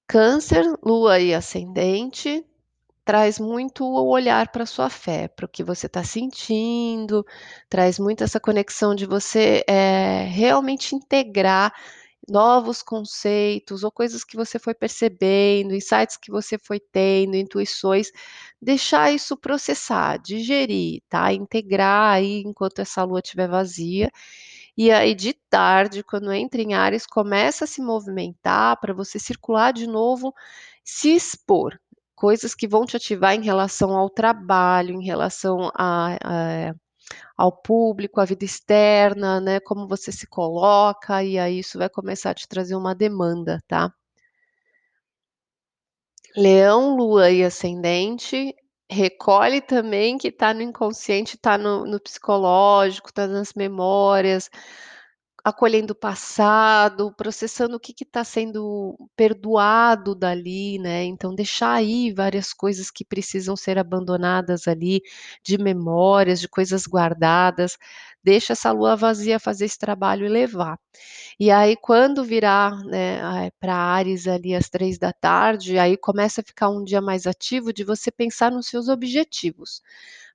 Câncer, 0.07 0.63
lua 0.83 1.19
e 1.19 1.33
ascendente, 1.33 2.45
traz 3.05 3.39
muito 3.39 3.85
o 3.85 4.09
olhar 4.09 4.51
para 4.51 4.65
sua 4.65 4.89
fé, 4.89 5.27
para 5.27 5.45
o 5.45 5.49
que 5.49 5.63
você 5.63 5.87
está 5.87 6.03
sentindo, 6.03 7.25
traz 7.69 7.99
muito 7.99 8.23
essa 8.23 8.39
conexão 8.39 8.95
de 8.95 9.05
você 9.05 9.63
é, 9.67 10.25
realmente 10.25 10.95
integrar 10.95 11.73
novos 12.29 12.83
conceitos 12.83 13.83
ou 13.83 13.91
coisas 13.91 14.23
que 14.23 14.35
você 14.37 14.59
foi 14.59 14.73
percebendo, 14.75 15.75
insights 15.75 16.17
que 16.17 16.31
você 16.31 16.57
foi 16.59 16.79
tendo, 16.79 17.35
intuições, 17.35 18.09
deixar 18.61 19.11
isso 19.13 19.37
processar, 19.37 20.17
digerir, 20.19 21.01
tá? 21.09 21.33
Integrar 21.33 22.15
aí 22.15 22.43
enquanto 22.45 22.79
essa 22.79 23.03
lua 23.03 23.19
estiver 23.23 23.47
vazia 23.49 24.11
e 24.77 24.91
aí, 24.91 25.15
de 25.15 25.33
tarde, 25.49 26.03
quando 26.03 26.31
entra 26.33 26.61
em 26.61 26.73
Ares, 26.73 27.05
começa 27.05 27.63
a 27.65 27.67
se 27.67 27.81
movimentar 27.81 28.79
para 28.79 28.93
você 28.93 29.17
circular 29.17 29.71
de 29.71 29.87
novo, 29.87 30.33
se 30.83 31.15
expor. 31.15 31.79
Coisas 32.15 32.55
que 32.55 32.67
vão 32.67 32.85
te 32.85 32.97
ativar 32.97 33.35
em 33.35 33.43
relação 33.43 33.95
ao 33.95 34.09
trabalho, 34.09 34.95
em 35.01 35.05
relação 35.05 35.71
a, 35.75 36.17
a, 36.23 36.75
ao 37.37 37.51
público, 37.51 38.19
à 38.21 38.25
vida 38.25 38.45
externa, 38.45 39.39
né? 39.39 39.59
Como 39.61 39.87
você 39.87 40.11
se 40.11 40.27
coloca, 40.27 41.23
e 41.23 41.39
aí 41.39 41.59
isso 41.59 41.77
vai 41.77 41.89
começar 41.89 42.31
a 42.31 42.35
te 42.35 42.47
trazer 42.47 42.75
uma 42.75 42.95
demanda, 42.95 43.63
tá? 43.67 43.93
Leão, 46.35 46.97
Lua 46.97 47.31
e 47.31 47.43
Ascendente, 47.43 48.53
recolhe 48.89 49.61
também 49.61 50.17
que 50.17 50.29
está 50.29 50.53
no 50.53 50.61
inconsciente, 50.61 51.35
está 51.35 51.57
no 51.57 51.85
no 51.85 51.99
psicológico, 51.99 53.09
está 53.09 53.27
nas 53.27 53.53
memórias, 53.53 54.49
acolhendo 55.45 55.93
o 55.93 55.95
passado, 55.95 57.13
processando 57.15 57.77
o 57.77 57.81
que 57.81 57.93
está 58.03 58.23
sendo 58.25 58.97
perdoado 59.15 60.15
dali, 60.15 60.79
né, 60.79 61.05
então 61.05 61.35
deixar 61.35 61.83
ir 61.83 62.13
várias 62.15 62.53
coisas 62.53 62.91
que 62.91 63.05
precisam 63.05 63.55
ser 63.55 63.77
abandonadas 63.79 64.67
ali, 64.67 65.01
de 65.43 65.57
memórias, 65.59 66.41
de 66.41 66.49
coisas 66.49 66.87
guardadas, 66.87 67.77
deixa 68.23 68.53
essa 68.53 68.71
lua 68.71 68.95
vazia 68.95 69.39
fazer 69.39 69.65
esse 69.65 69.77
trabalho 69.79 70.25
e 70.25 70.29
levar. 70.29 70.79
E 71.39 71.51
aí 71.51 71.75
quando 71.77 72.23
virar, 72.23 72.77
né, 72.85 73.51
para 73.59 73.75
Áries 73.75 74.27
ali 74.27 74.55
às 74.55 74.69
15h, 74.69 75.77
aí 75.79 75.97
começa 75.97 76.41
a 76.41 76.43
ficar 76.43 76.69
um 76.69 76.83
dia 76.83 77.01
mais 77.01 77.27
ativo 77.27 77.73
de 77.73 77.83
você 77.83 78.11
pensar 78.11 78.51
nos 78.51 78.67
seus 78.67 78.89
objetivos. 78.89 79.81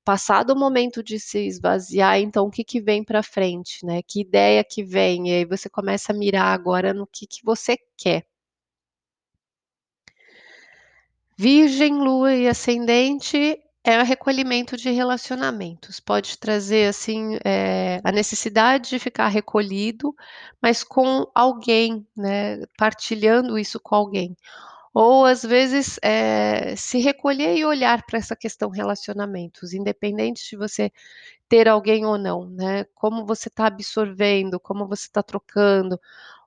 Passado 0.04 0.52
o 0.54 0.58
momento 0.58 1.02
de 1.02 1.20
se 1.20 1.38
esvaziar, 1.46 2.18
então 2.18 2.46
o 2.46 2.50
que 2.50 2.64
que 2.64 2.80
vem 2.80 3.04
para 3.04 3.22
frente, 3.22 3.84
né, 3.84 4.00
que 4.02 4.20
ideia 4.22 4.64
que 4.64 4.82
vem, 4.82 5.28
e 5.28 5.32
aí 5.34 5.44
você 5.44 5.68
começa 5.68 6.12
a 6.12 6.16
mirar 6.16 6.46
agora 6.54 6.94
no 6.94 7.06
que 7.06 7.26
que 7.26 7.44
você 7.44 7.76
quer. 7.98 8.24
Virgem, 11.36 11.94
Lua 11.94 12.34
e 12.34 12.48
Ascendente 12.48 13.58
é 13.82 13.98
o 13.98 14.04
recolhimento 14.04 14.76
de 14.76 14.90
relacionamentos, 14.90 15.98
pode 15.98 16.38
trazer, 16.38 16.86
assim, 16.88 17.38
eh, 17.44 17.98
a 18.04 18.12
necessidade 18.12 18.90
de 18.90 18.98
ficar 18.98 19.28
recolhido, 19.28 20.14
mas 20.60 20.84
com 20.84 21.26
alguém, 21.34 22.06
né, 22.14 22.58
partilhando 22.76 23.58
isso 23.58 23.80
com 23.80 23.94
alguém. 23.94 24.36
Ou 24.94 25.24
às 25.24 25.42
vezes, 25.44 25.98
eh, 26.02 26.74
se 26.76 26.98
recolher 26.98 27.56
e 27.56 27.64
olhar 27.64 28.04
para 28.06 28.18
essa 28.18 28.34
questão 28.34 28.70
relacionamentos, 28.70 29.72
independente 29.72 30.48
de 30.50 30.56
você 30.56 30.90
ter 31.48 31.68
alguém 31.68 32.06
ou 32.06 32.18
não, 32.18 32.46
né, 32.50 32.84
como 32.94 33.26
você 33.26 33.48
está 33.48 33.66
absorvendo, 33.68 34.60
como 34.60 34.88
você 34.88 35.06
está 35.06 35.22
trocando, 35.22 36.00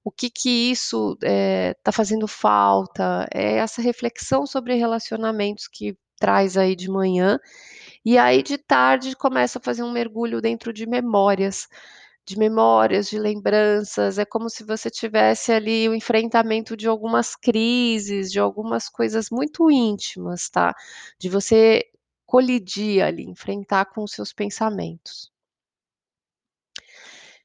o 0.04 0.12
que 0.12 0.30
que 0.30 0.72
isso, 0.72 1.18
eh, 1.24 1.72
está 1.78 1.92
fazendo 1.92 2.28
falta, 2.28 3.28
é 3.34 3.58
essa 3.58 3.82
reflexão 3.82 4.46
sobre 4.48 4.76
relacionamentos 4.76 5.68
que 5.68 5.98
traz 6.20 6.58
aí 6.58 6.76
de 6.76 6.90
manhã, 6.90 7.40
e 8.06 8.18
aí 8.18 8.44
de 8.44 8.58
tarde 8.58 9.16
começa 9.16 9.60
a 9.60 9.62
fazer 9.64 9.84
um 9.84 9.92
mergulho 9.92 10.42
dentro 10.42 10.74
de 10.74 10.88
memórias, 10.88 11.68
de 12.26 12.38
memórias, 12.38 13.10
de 13.10 13.20
lembranças, 13.20 14.18
é 14.18 14.26
como 14.26 14.50
se 14.50 14.64
você 14.64 14.90
tivesse 14.90 15.52
ali 15.52 15.88
o 15.90 15.96
enfrentamento 15.96 16.76
de 16.78 16.88
algumas 16.88 17.36
crises, 17.36 18.32
de 18.32 18.40
algumas 18.40 18.90
coisas 18.90 19.30
muito 19.30 19.70
íntimas, 19.72 20.50
tá, 20.50 20.74
de 21.20 21.30
você 21.30 21.84
colidir 22.26 23.04
ali, 23.04 23.24
enfrentar 23.24 23.86
com 23.86 24.04
os 24.04 24.12
seus 24.12 24.34
pensamentos. 24.34 25.32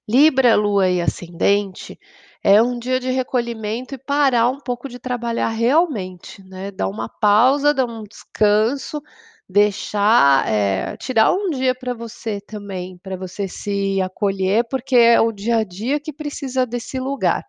Libra, 0.08 0.54
Lua 0.56 0.88
e 0.88 1.02
Ascendente, 1.02 1.98
é 2.42 2.62
um 2.62 2.78
dia 2.78 2.98
de 2.98 3.10
recolhimento 3.10 3.94
e 3.94 3.98
parar 3.98 4.48
um 4.48 4.58
pouco 4.58 4.88
de 4.88 4.98
trabalhar 4.98 5.48
realmente, 5.50 6.42
né, 6.42 6.70
dar 6.70 6.88
uma 6.88 7.08
pausa, 7.08 7.74
dar 7.74 7.84
um 7.84 8.04
descanso, 8.04 9.02
deixar, 9.48 10.46
eh, 10.48 10.96
tirar 10.98 11.32
um 11.32 11.50
dia 11.50 11.74
para 11.74 11.94
você 11.94 12.40
também, 12.40 12.98
para 12.98 13.16
você 13.16 13.48
se 13.48 14.00
acolher, 14.02 14.64
porque 14.70 14.96
é 14.96 15.20
o 15.20 15.32
dia 15.32 15.58
a 15.58 15.64
dia 15.64 16.00
que 16.00 16.12
precisa 16.12 16.66
desse 16.66 16.98
lugar, 17.00 17.44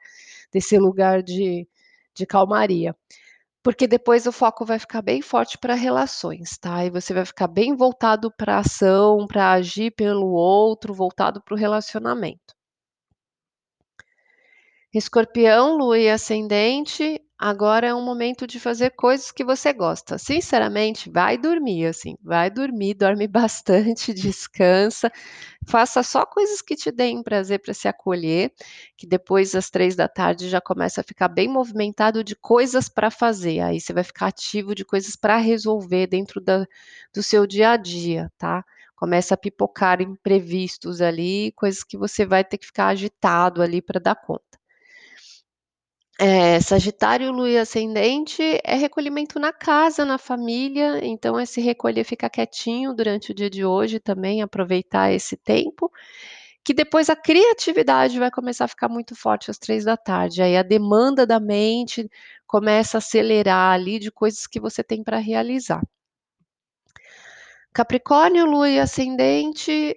desse 0.53 0.77
lugar 0.79 1.23
de 1.23 1.67
de 2.15 2.25
calmaria. 2.27 2.95
Porque 3.63 3.87
depois 3.87 4.27
o 4.27 4.31
foco 4.33 4.65
vai 4.65 4.79
ficar 4.79 5.01
bem 5.01 5.21
forte 5.21 5.57
para 5.57 5.75
relações, 5.75 6.57
tá, 6.59 6.85
e 6.85 6.89
você 6.91 7.13
vai 7.13 7.25
ficar 7.25 7.47
bem 7.47 7.75
voltado 7.75 8.31
pra 8.37 8.59
ação, 8.59 9.27
pra 9.27 9.53
agir 9.53 9.91
pelo 9.91 10.27
outro, 10.31 10.93
voltado 10.93 11.41
para 11.43 11.55
o 11.55 11.57
relacionamento. 11.57 12.55
Escorpião, 14.93 15.77
Lua 15.77 15.99
e 15.99 16.09
Ascendente, 16.09 17.21
agora 17.39 17.87
é 17.87 17.93
um 17.95 18.03
momento 18.03 18.45
de 18.45 18.59
fazer 18.59 18.91
coisas 18.91 19.31
que 19.31 19.43
você 19.45 19.71
gosta. 19.73 20.17
Sinceramente, 20.17 21.09
vai 21.09 21.37
dormir, 21.37 21.85
assim, 21.87 22.17
vai 22.21 22.49
dormir, 22.51 22.93
dorme 22.95 23.27
bastante, 23.27 24.13
descansa, 24.13 25.11
faça 25.67 26.03
só 26.03 26.25
coisas 26.25 26.61
que 26.61 26.75
te 26.75 26.91
deem 26.91 27.23
prazer 27.23 27.59
para 27.59 27.73
se 27.73 27.87
acolher, 27.87 28.51
que 28.97 29.07
depois 29.07 29.51
das 29.53 29.69
15h 29.69 30.49
já 30.49 30.61
começa 30.61 31.01
a 31.01 31.03
ficar 31.03 31.27
bem 31.29 31.47
movimentado 31.47 32.23
de 32.23 32.35
coisas 32.35 32.89
para 32.89 33.11
fazer, 33.11 33.61
aí 33.61 33.79
você 33.81 33.93
vai 33.93 34.03
ficar 34.03 34.27
ativo 34.27 34.75
de 34.75 34.85
coisas 34.85 35.15
para 35.15 35.37
resolver 35.37 36.07
dentro 36.07 36.41
da 36.41 36.65
do 37.13 37.21
seu 37.23 37.45
dia 37.47 37.71
a 37.71 37.77
dia, 37.77 38.31
tá. 38.37 38.63
Começa 38.95 39.33
a 39.35 39.37
pipocar 39.37 40.01
imprevistos 40.01 41.01
ali, 41.01 41.51
coisas 41.55 41.83
que 41.83 41.97
você 41.97 42.25
vai 42.25 42.43
ter 42.43 42.57
que 42.57 42.65
ficar 42.65 42.87
agitado 42.87 43.61
ali 43.61 43.81
para 43.81 43.99
dar 43.99 44.15
conta. 44.15 44.48
É, 46.21 46.59
Sagitário, 46.59 47.31
Lua 47.31 47.49
e 47.49 47.57
Ascendente 47.57 48.43
é 48.65 48.75
recolhimento 48.75 49.39
na 49.39 49.53
casa, 49.53 50.03
na 50.03 50.17
família, 50.17 50.99
então 51.01 51.39
é 51.39 51.45
se 51.45 51.61
recolher, 51.61 52.03
ficar 52.03 52.29
quietinho 52.29 52.93
durante 52.93 53.31
o 53.31 53.33
dia 53.33 53.49
de 53.49 53.63
hoje 53.63 54.01
também, 54.01 54.41
aproveitar 54.41 55.13
esse 55.13 55.37
tempo, 55.37 55.89
que 56.61 56.73
depois 56.73 57.09
a 57.09 57.15
criatividade 57.15 58.19
vai 58.19 58.29
começar 58.29 58.65
a 58.65 58.67
ficar 58.67 58.89
muito 58.89 59.15
forte 59.15 59.49
às 59.49 59.57
15h, 59.57 60.43
aí 60.43 60.57
a 60.57 60.61
demanda 60.61 61.25
da 61.25 61.39
mente 61.39 62.09
começa 62.45 62.97
a 62.97 62.99
acelerar 62.99 63.73
ali 63.73 63.97
de 63.97 64.11
coisas 64.11 64.45
que 64.45 64.59
você 64.59 64.83
tem 64.83 65.01
para 65.01 65.19
realizar. 65.19 65.81
Capricórnio, 67.71 68.45
Lua 68.45 68.69
e 68.69 68.77
Ascendente, 68.77 69.95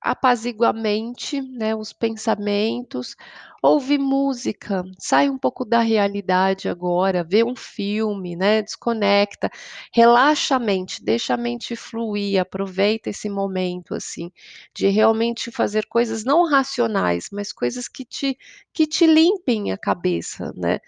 apazigua 0.00 0.68
a 0.70 0.72
mente, 0.72 1.40
né, 1.42 1.74
os 1.74 1.92
pensamentos, 1.92 3.16
ouvir 3.62 3.98
música, 3.98 4.84
sai 4.98 5.28
um 5.28 5.36
pouco 5.38 5.64
da 5.64 5.80
realidade 5.80 6.68
agora, 6.68 7.24
vê 7.24 7.42
um 7.44 7.56
filme, 7.56 8.36
né, 8.36 8.62
desconecta, 8.62 9.50
relaxa 9.92 10.56
a 10.56 10.58
mente, 10.60 11.04
deixa 11.04 11.34
a 11.34 11.36
mente 11.36 11.74
fluir, 11.76 12.40
aproveita 12.40 13.10
esse 13.10 13.28
momento, 13.28 13.94
assim, 13.94 14.30
de 14.74 14.88
realmente 14.88 15.50
fazer 15.50 15.86
coisas 15.86 16.24
não 16.24 16.44
racionais, 16.48 17.28
mas 17.32 17.52
coisas 17.52 17.88
que 17.88 18.04
te 18.04 18.36
que 18.72 18.86
te 18.86 19.06
limpem 19.06 19.72
a 19.72 19.78
cabeça, 19.78 20.52
né. 20.56 20.78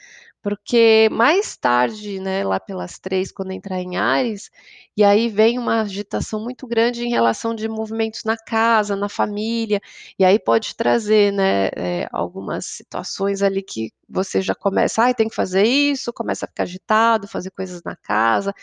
Porque 0.44 1.07
mais 1.12 1.55
tarde, 1.55 2.18
né, 2.18 2.42
lá 2.44 2.59
pelas 2.59 2.98
15h 2.98 3.31
quando 3.31 3.53
entrar 3.53 3.79
em 3.83 3.96
Áries, 3.98 4.50
e 4.96 5.05
aí 5.05 5.29
vem 5.29 5.59
uma 5.59 5.83
agitação 5.83 6.40
muito 6.42 6.66
grande 6.66 7.05
em 7.05 7.11
relação 7.11 7.55
de 7.55 7.68
movimentos 7.68 8.24
na 8.24 8.37
casa, 8.38 8.96
na 8.96 9.09
família, 9.09 9.81
e 10.18 10.24
aí 10.24 10.38
pode 10.38 10.74
trazer, 10.74 11.31
né, 11.33 11.68
eh, 11.76 12.09
algumas 12.11 12.64
situações 12.64 13.42
ali 13.42 13.62
que 13.62 13.92
você 14.09 14.40
já 14.40 14.55
começa: 14.55 15.03
"Ai, 15.03 15.14
tem 15.14 15.29
que 15.29 15.35
fazer 15.37 15.64
isso", 15.64 16.11
começa 16.11 16.46
a 16.46 16.48
ficar 16.48 16.62
agitado, 16.62 17.29
fazer 17.29 17.50
coisas 17.50 17.83
na 17.85 17.94
casa, 17.94 18.55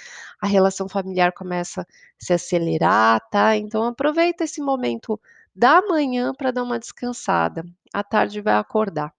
a 0.42 0.48
relação 0.48 0.90
familiar 0.90 1.32
começa 1.32 1.86
se 2.20 2.34
acelerar, 2.34 3.22
tá. 3.30 3.56
Então 3.56 3.84
aproveita 3.84 4.44
esse 4.44 4.62
momento 4.62 5.20
da 5.56 5.80
manhã 5.84 6.34
para 6.36 6.50
dar 6.52 6.64
uma 6.64 6.80
descansada, 6.80 7.64
à 7.94 8.04
tarde 8.04 8.42
vai 8.42 8.56
acordar. 8.56 9.17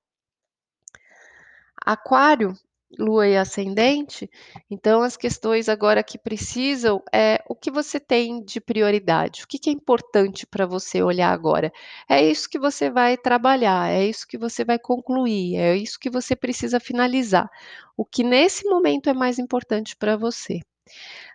Aquário, 1.91 2.53
Lua 2.99 3.27
e 3.29 3.37
Ascendente, 3.37 4.29
então 4.71 5.01
as 5.03 5.17
questões 5.17 5.69
agora 5.71 6.03
que 6.03 6.19
precisam, 6.19 7.03
é 7.13 7.43
o 7.49 7.55
que 7.55 7.71
você 7.71 7.99
tem 7.99 8.45
de 8.45 8.61
prioridade, 8.61 9.43
o 9.45 9.47
que 9.49 9.59
que 9.59 9.71
é 9.71 9.73
importante 9.73 10.47
para 10.47 10.67
você 10.67 11.03
olhar 11.03 11.33
agora? 11.33 11.73
É 12.09 12.23
isso 12.23 12.49
que 12.49 12.59
você 12.59 12.91
vai 12.91 13.17
trabalhar, 13.17 13.91
é 13.91 14.07
isso 14.07 14.27
que 14.29 14.37
você 14.37 14.65
vai 14.67 14.79
concluir, 14.79 15.57
é 15.57 15.77
isso 15.77 15.99
que 15.99 16.11
você 16.11 16.37
precisa 16.37 16.79
finalizar, 16.79 17.49
o 17.97 18.05
que 18.05 18.23
nesse 18.23 18.69
momento 18.69 19.09
é 19.09 19.15
mais 19.15 19.39
importante 19.39 19.97
para 19.97 20.15
você. 20.17 20.61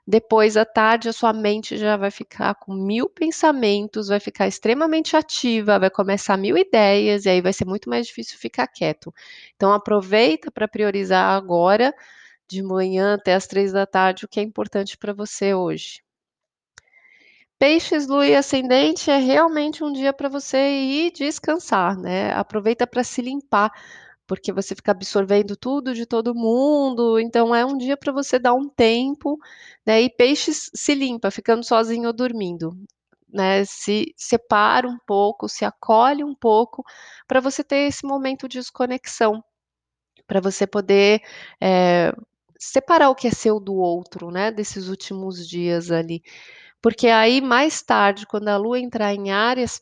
Depois 0.05 0.57
à 0.57 0.65
tarde 0.65 1.07
a 1.07 1.13
sua 1.13 1.31
mente 1.31 1.77
já 1.77 1.95
vai 1.95 2.11
ficar 2.11 2.55
com 2.55 2.73
1000 2.73 3.09
pensamentos, 3.09 4.09
vai 4.09 4.19
ficar 4.19 4.47
extremamente 4.47 5.15
ativa, 5.15 5.79
vai 5.79 5.89
começar 5.89 6.35
1000 6.37 6.57
ideias, 6.57 7.25
e 7.25 7.29
aí 7.29 7.41
vai 7.41 7.53
ser 7.53 7.65
muito 7.65 7.89
mais 7.89 8.07
difícil 8.07 8.37
ficar 8.37 8.67
quieto. 8.67 9.13
Então 9.55 9.71
aproveita 9.71 10.51
para 10.51 10.67
priorizar 10.67 11.33
agora, 11.35 11.93
de 12.47 12.61
manhã 12.61 13.15
até 13.15 13.33
às 13.33 13.47
15h, 13.47 14.25
o 14.25 14.27
que 14.27 14.39
é 14.39 14.43
importante 14.43 14.97
para 14.97 15.13
você 15.13 15.53
hoje. 15.53 16.03
Peixes, 17.57 18.07
Lua 18.07 18.27
e 18.27 18.35
Ascendente 18.35 19.09
é 19.09 19.17
realmente 19.17 19.83
um 19.83 19.93
dia 19.93 20.11
para 20.11 20.27
você 20.27 20.57
ir 20.57 21.11
descansar, 21.13 21.97
né, 21.97 22.33
aproveita 22.33 22.85
para 22.85 23.03
se 23.05 23.21
limpar, 23.21 23.71
porque 24.27 24.51
você 24.53 24.75
fica 24.75 24.91
absorvendo 24.91 25.55
tudo 25.57 25.93
de 25.93 26.05
todo 26.05 26.35
mundo, 26.35 27.19
então 27.19 27.53
é 27.55 27.65
um 27.65 27.77
dia 27.77 27.97
para 27.97 28.11
você 28.13 28.39
dar 28.39 28.53
um 28.53 28.69
tempo, 28.69 29.37
né, 29.85 30.01
e 30.01 30.09
Peixes 30.09 30.69
se 30.75 30.95
limpa 30.95 31.31
ficando 31.31 31.63
sozinho 31.65 32.07
ou 32.07 32.13
dormindo, 32.13 32.71
né, 33.33 33.65
se 33.65 34.13
separa 34.17 34.87
um 34.87 34.97
pouco, 35.07 35.49
se 35.49 35.65
acolhe 35.65 36.23
um 36.23 36.35
pouco, 36.35 36.83
para 37.27 37.39
você 37.41 37.63
ter 37.63 37.87
esse 37.87 38.05
momento 38.05 38.47
de 38.47 38.59
desconexão, 38.59 39.43
para 40.27 40.41
você 40.41 40.67
poder, 40.67 41.21
eh, 41.61 42.13
separar 42.59 43.09
o 43.09 43.15
que 43.15 43.27
é 43.27 43.31
seu 43.31 43.59
do 43.59 43.75
outro, 43.75 44.31
né, 44.31 44.51
desses 44.51 44.87
últimos 44.89 45.47
dias 45.47 45.91
ali. 45.91 46.23
Porque 46.81 47.07
aí 47.09 47.41
mais 47.41 47.81
tarde, 47.83 48.27
quando 48.27 48.49
a 48.49 48.57
lua 48.57 48.79
entrar 48.79 49.13
em 49.15 49.31
Áries, 49.31 49.81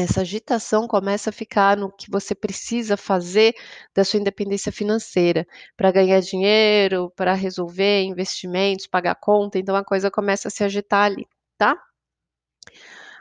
essa 0.00 0.22
agitação 0.22 0.86
começa 0.88 1.30
a 1.30 1.32
ficar 1.32 1.76
no 1.76 1.90
que 1.90 2.10
você 2.10 2.34
precisa 2.34 2.96
fazer 2.96 3.54
da 3.94 4.04
sua 4.04 4.20
independência 4.20 4.72
financeira, 4.72 5.46
para 5.76 5.92
ganhar 5.92 6.20
dinheiro, 6.20 7.10
para 7.16 7.34
resolver 7.34 8.02
investimentos, 8.02 8.86
pagar 8.86 9.14
conta, 9.16 9.58
então 9.58 9.76
a 9.76 9.84
coisa 9.84 10.10
começa 10.10 10.48
a 10.48 10.50
se 10.50 10.64
agitar 10.64 11.04
ali, 11.04 11.26
tá? 11.58 11.76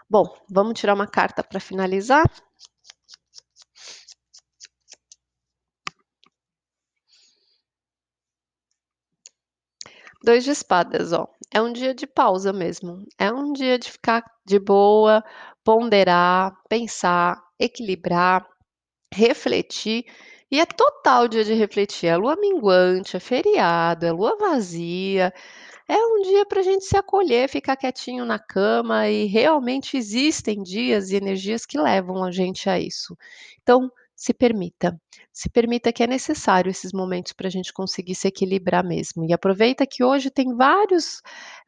Bom, 0.09 0.25
vamos 0.49 0.79
tirar 0.79 0.93
uma 0.93 1.07
carta 1.07 1.43
para 1.43 1.59
finalizar? 1.59 2.23
Dois 10.23 10.45
de 10.45 10.51
espadas, 10.51 11.11
ó. 11.11 11.27
É 11.51 11.61
um 11.61 11.73
dia 11.73 11.93
de 11.93 12.07
pausa 12.07 12.53
mesmo. 12.53 13.05
É 13.19 13.31
um 13.31 13.51
dia 13.51 13.77
de 13.77 13.91
ficar 13.91 14.23
de 14.45 14.57
boa, 14.57 15.21
ponderar, 15.63 16.55
pensar, 16.69 17.43
equilibrar, 17.59 18.47
refletir. 19.13 20.05
E 20.49 20.61
é 20.61 20.65
total 20.65 21.27
dia 21.27 21.43
de 21.43 21.53
refletir. 21.53 22.07
É 22.07 22.15
lua 22.15 22.37
minguante, 22.37 23.17
é 23.17 23.19
feriado, 23.19 24.05
é 24.05 24.11
lua 24.13 24.37
vazia. 24.37 25.33
É 25.87 25.97
um 25.97 26.21
dia 26.21 26.45
para 26.45 26.61
a 26.61 26.63
gente 26.63 26.85
se 26.85 26.95
acolher, 26.95 27.49
ficar 27.49 27.75
quietinho 27.75 28.23
na 28.23 28.39
cama 28.39 29.09
e 29.09 29.25
realmente 29.25 29.97
existem 29.97 30.63
dias 30.63 31.11
e 31.11 31.17
energias 31.17 31.65
que 31.65 31.77
levam 31.77 32.23
a 32.23 32.31
gente 32.31 32.69
a 32.69 32.79
isso. 32.79 33.17
Então, 33.61 33.91
se 34.23 34.33
permita. 34.33 34.97
Se 35.33 35.49
permita 35.49 35.91
que 35.91 36.01
é 36.01 36.07
necessário 36.07 36.69
esses 36.69 36.93
momentos 36.93 37.33
para 37.33 37.47
a 37.47 37.51
gente 37.51 37.73
conseguir 37.73 38.15
se 38.15 38.25
equilibrar 38.25 38.81
mesmo. 38.81 39.25
E 39.25 39.33
aproveita 39.33 39.85
que 39.85 40.01
hoje 40.01 40.29
tem 40.29 40.55
vários, 40.55 41.21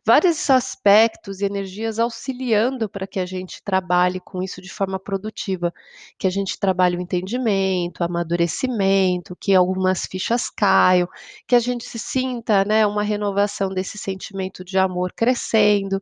vários 0.06 0.50
aspectos 0.50 1.41
e 1.41 1.46
energias 1.46 2.00
auxiliando 2.00 2.88
para 2.88 3.06
que 3.06 3.20
a 3.20 3.26
gente 3.26 3.62
trabalhe 3.62 4.22
com 4.22 4.41
isso 4.41 4.62
de 4.62 4.70
forma 4.70 4.98
produtiva. 4.98 5.74
Que 6.18 6.28
a 6.28 6.30
gente 6.30 6.58
trabalhe 6.58 6.96
o 6.96 7.02
entendimento, 7.02 8.00
o 8.00 8.04
amadurecimento, 8.06 9.36
que 9.36 9.54
algumas 9.54 10.06
fichas 10.06 10.50
caiam, 10.50 11.10
que 11.46 11.56
a 11.56 11.60
gente 11.60 11.84
se 11.84 12.00
sinta 12.00 12.63
né, 12.63 12.88
uma 12.88 13.04
renovação 13.04 13.68
desse 13.68 13.98
sentimento 13.98 14.63
de 14.63 14.78
amor 14.78 15.12
crescendo. 15.12 16.02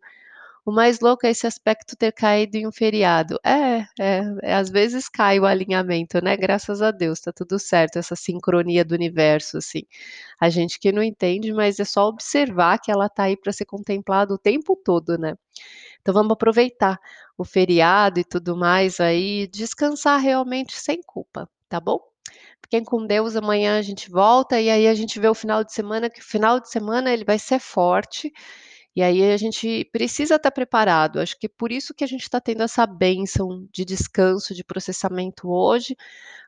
O 0.65 0.71
mais 0.71 1.01
louco 1.01 1.27
é 1.27 1.31
esse 1.31 1.45
aspecto 1.45 1.95
ter 1.95 2.13
caído 2.13 2.55
em 2.55 2.65
um 2.65 2.71
feriado. 2.71 3.37
É, 3.43 3.79
é, 3.99 4.21
é, 4.43 4.53
às 4.55 4.69
vezes 4.69 5.09
cai 5.09 5.37
o 5.37 5.45
alinhamento, 5.45 6.23
né? 6.23 6.37
Graças 6.37 6.81
a 6.81 6.89
Deus, 6.89 7.19
tá 7.19 7.33
tudo 7.33 7.59
certo, 7.59 7.97
essa 7.97 8.15
sincronia 8.15 8.85
do 8.85 8.95
universo, 8.95 9.57
assim. 9.57 9.81
A 10.39 10.49
gente 10.49 10.79
que 10.79 10.91
não 10.93 11.03
entende, 11.03 11.51
mas 11.51 11.79
é 11.81 11.85
só 11.85 12.07
observar 12.07 12.79
que 12.79 12.89
ela 12.91 13.09
tá 13.09 13.23
aí 13.23 13.35
para 13.35 13.51
ser 13.51 13.65
contemplada 13.65 14.33
o 14.33 14.37
tempo 14.37 14.75
todo, 14.75 15.17
né? 15.17 15.35
Então 16.01 16.13
vamos 16.13 16.31
aproveitar 16.33 16.99
o 17.37 17.43
feriado 17.43 18.19
e 18.19 18.23
tudo 18.23 18.55
mais 18.55 18.99
aí, 19.01 19.47
descansar 19.47 20.19
realmente 20.19 20.73
sem 20.77 21.01
culpa, 21.03 21.49
tá 21.69 21.79
bom? 21.79 21.99
Fiquem 22.63 22.83
com 22.83 23.05
Deus, 23.05 23.35
amanhã 23.35 23.77
a 23.77 23.81
gente 23.81 24.09
volta 24.09 24.59
e 24.61 24.69
aí 24.69 24.87
a 24.87 24.93
gente 24.93 25.19
vê 25.19 25.27
o 25.27 25.35
final 25.35 25.63
de 25.63 25.73
semana, 25.73 26.09
que 26.09 26.21
o 26.21 26.23
final 26.23 26.59
de 26.59 26.69
semana 26.69 27.11
ele 27.13 27.25
vai 27.25 27.37
ser 27.37 27.59
forte 27.59 28.31
e 28.95 29.01
aí 29.01 29.31
a 29.31 29.37
gente 29.37 29.85
precisa 29.91 30.35
estar 30.35 30.51
preparado. 30.51 31.19
Acho 31.19 31.37
que 31.39 31.47
é 31.47 31.49
por 31.49 31.71
isso 31.71 31.93
que 31.93 32.03
a 32.03 32.07
gente 32.07 32.23
está 32.23 32.39
tendo 32.39 32.63
essa 32.63 32.85
bênção 32.85 33.67
de 33.71 33.83
descanso, 33.83 34.53
de 34.53 34.63
processamento 34.63 35.49
hoje, 35.49 35.95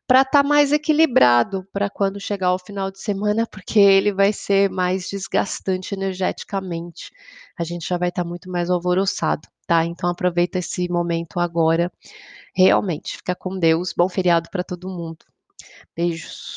para 0.08 0.22
estar 0.22 0.44
tá 0.44 0.48
mais 0.48 0.72
equilibrado 0.72 1.68
para 1.74 1.90
quando 1.90 2.20
chegar 2.20 2.54
o 2.54 2.60
final 2.60 2.92
de 2.92 3.00
semana, 3.00 3.48
porque 3.48 3.80
ele 3.80 4.14
vai 4.14 4.32
ser 4.32 4.70
mais 4.70 5.10
desgastante 5.10 5.96
energeticamente. 5.96 7.12
A 7.58 7.64
gente 7.64 7.88
já 7.88 7.98
vai 7.98 8.10
estar 8.10 8.24
tá 8.24 8.30
muito 8.30 8.50
mais 8.50 8.70
alvoroçado, 8.70 9.48
tá? 9.66 9.84
Então 9.86 10.10
aproveita 10.10 10.60
esse 10.60 10.88
momento 10.90 11.40
agora. 11.40 11.92
Realmente, 12.56 13.18
fica 13.18 13.36
com 13.36 13.58
Deus. 13.58 13.94
Bom 13.96 14.08
feriado 14.08 14.50
para 14.52 14.64
todo 14.64 14.90
mundo. 14.90 15.26
Beijos. 15.96 16.54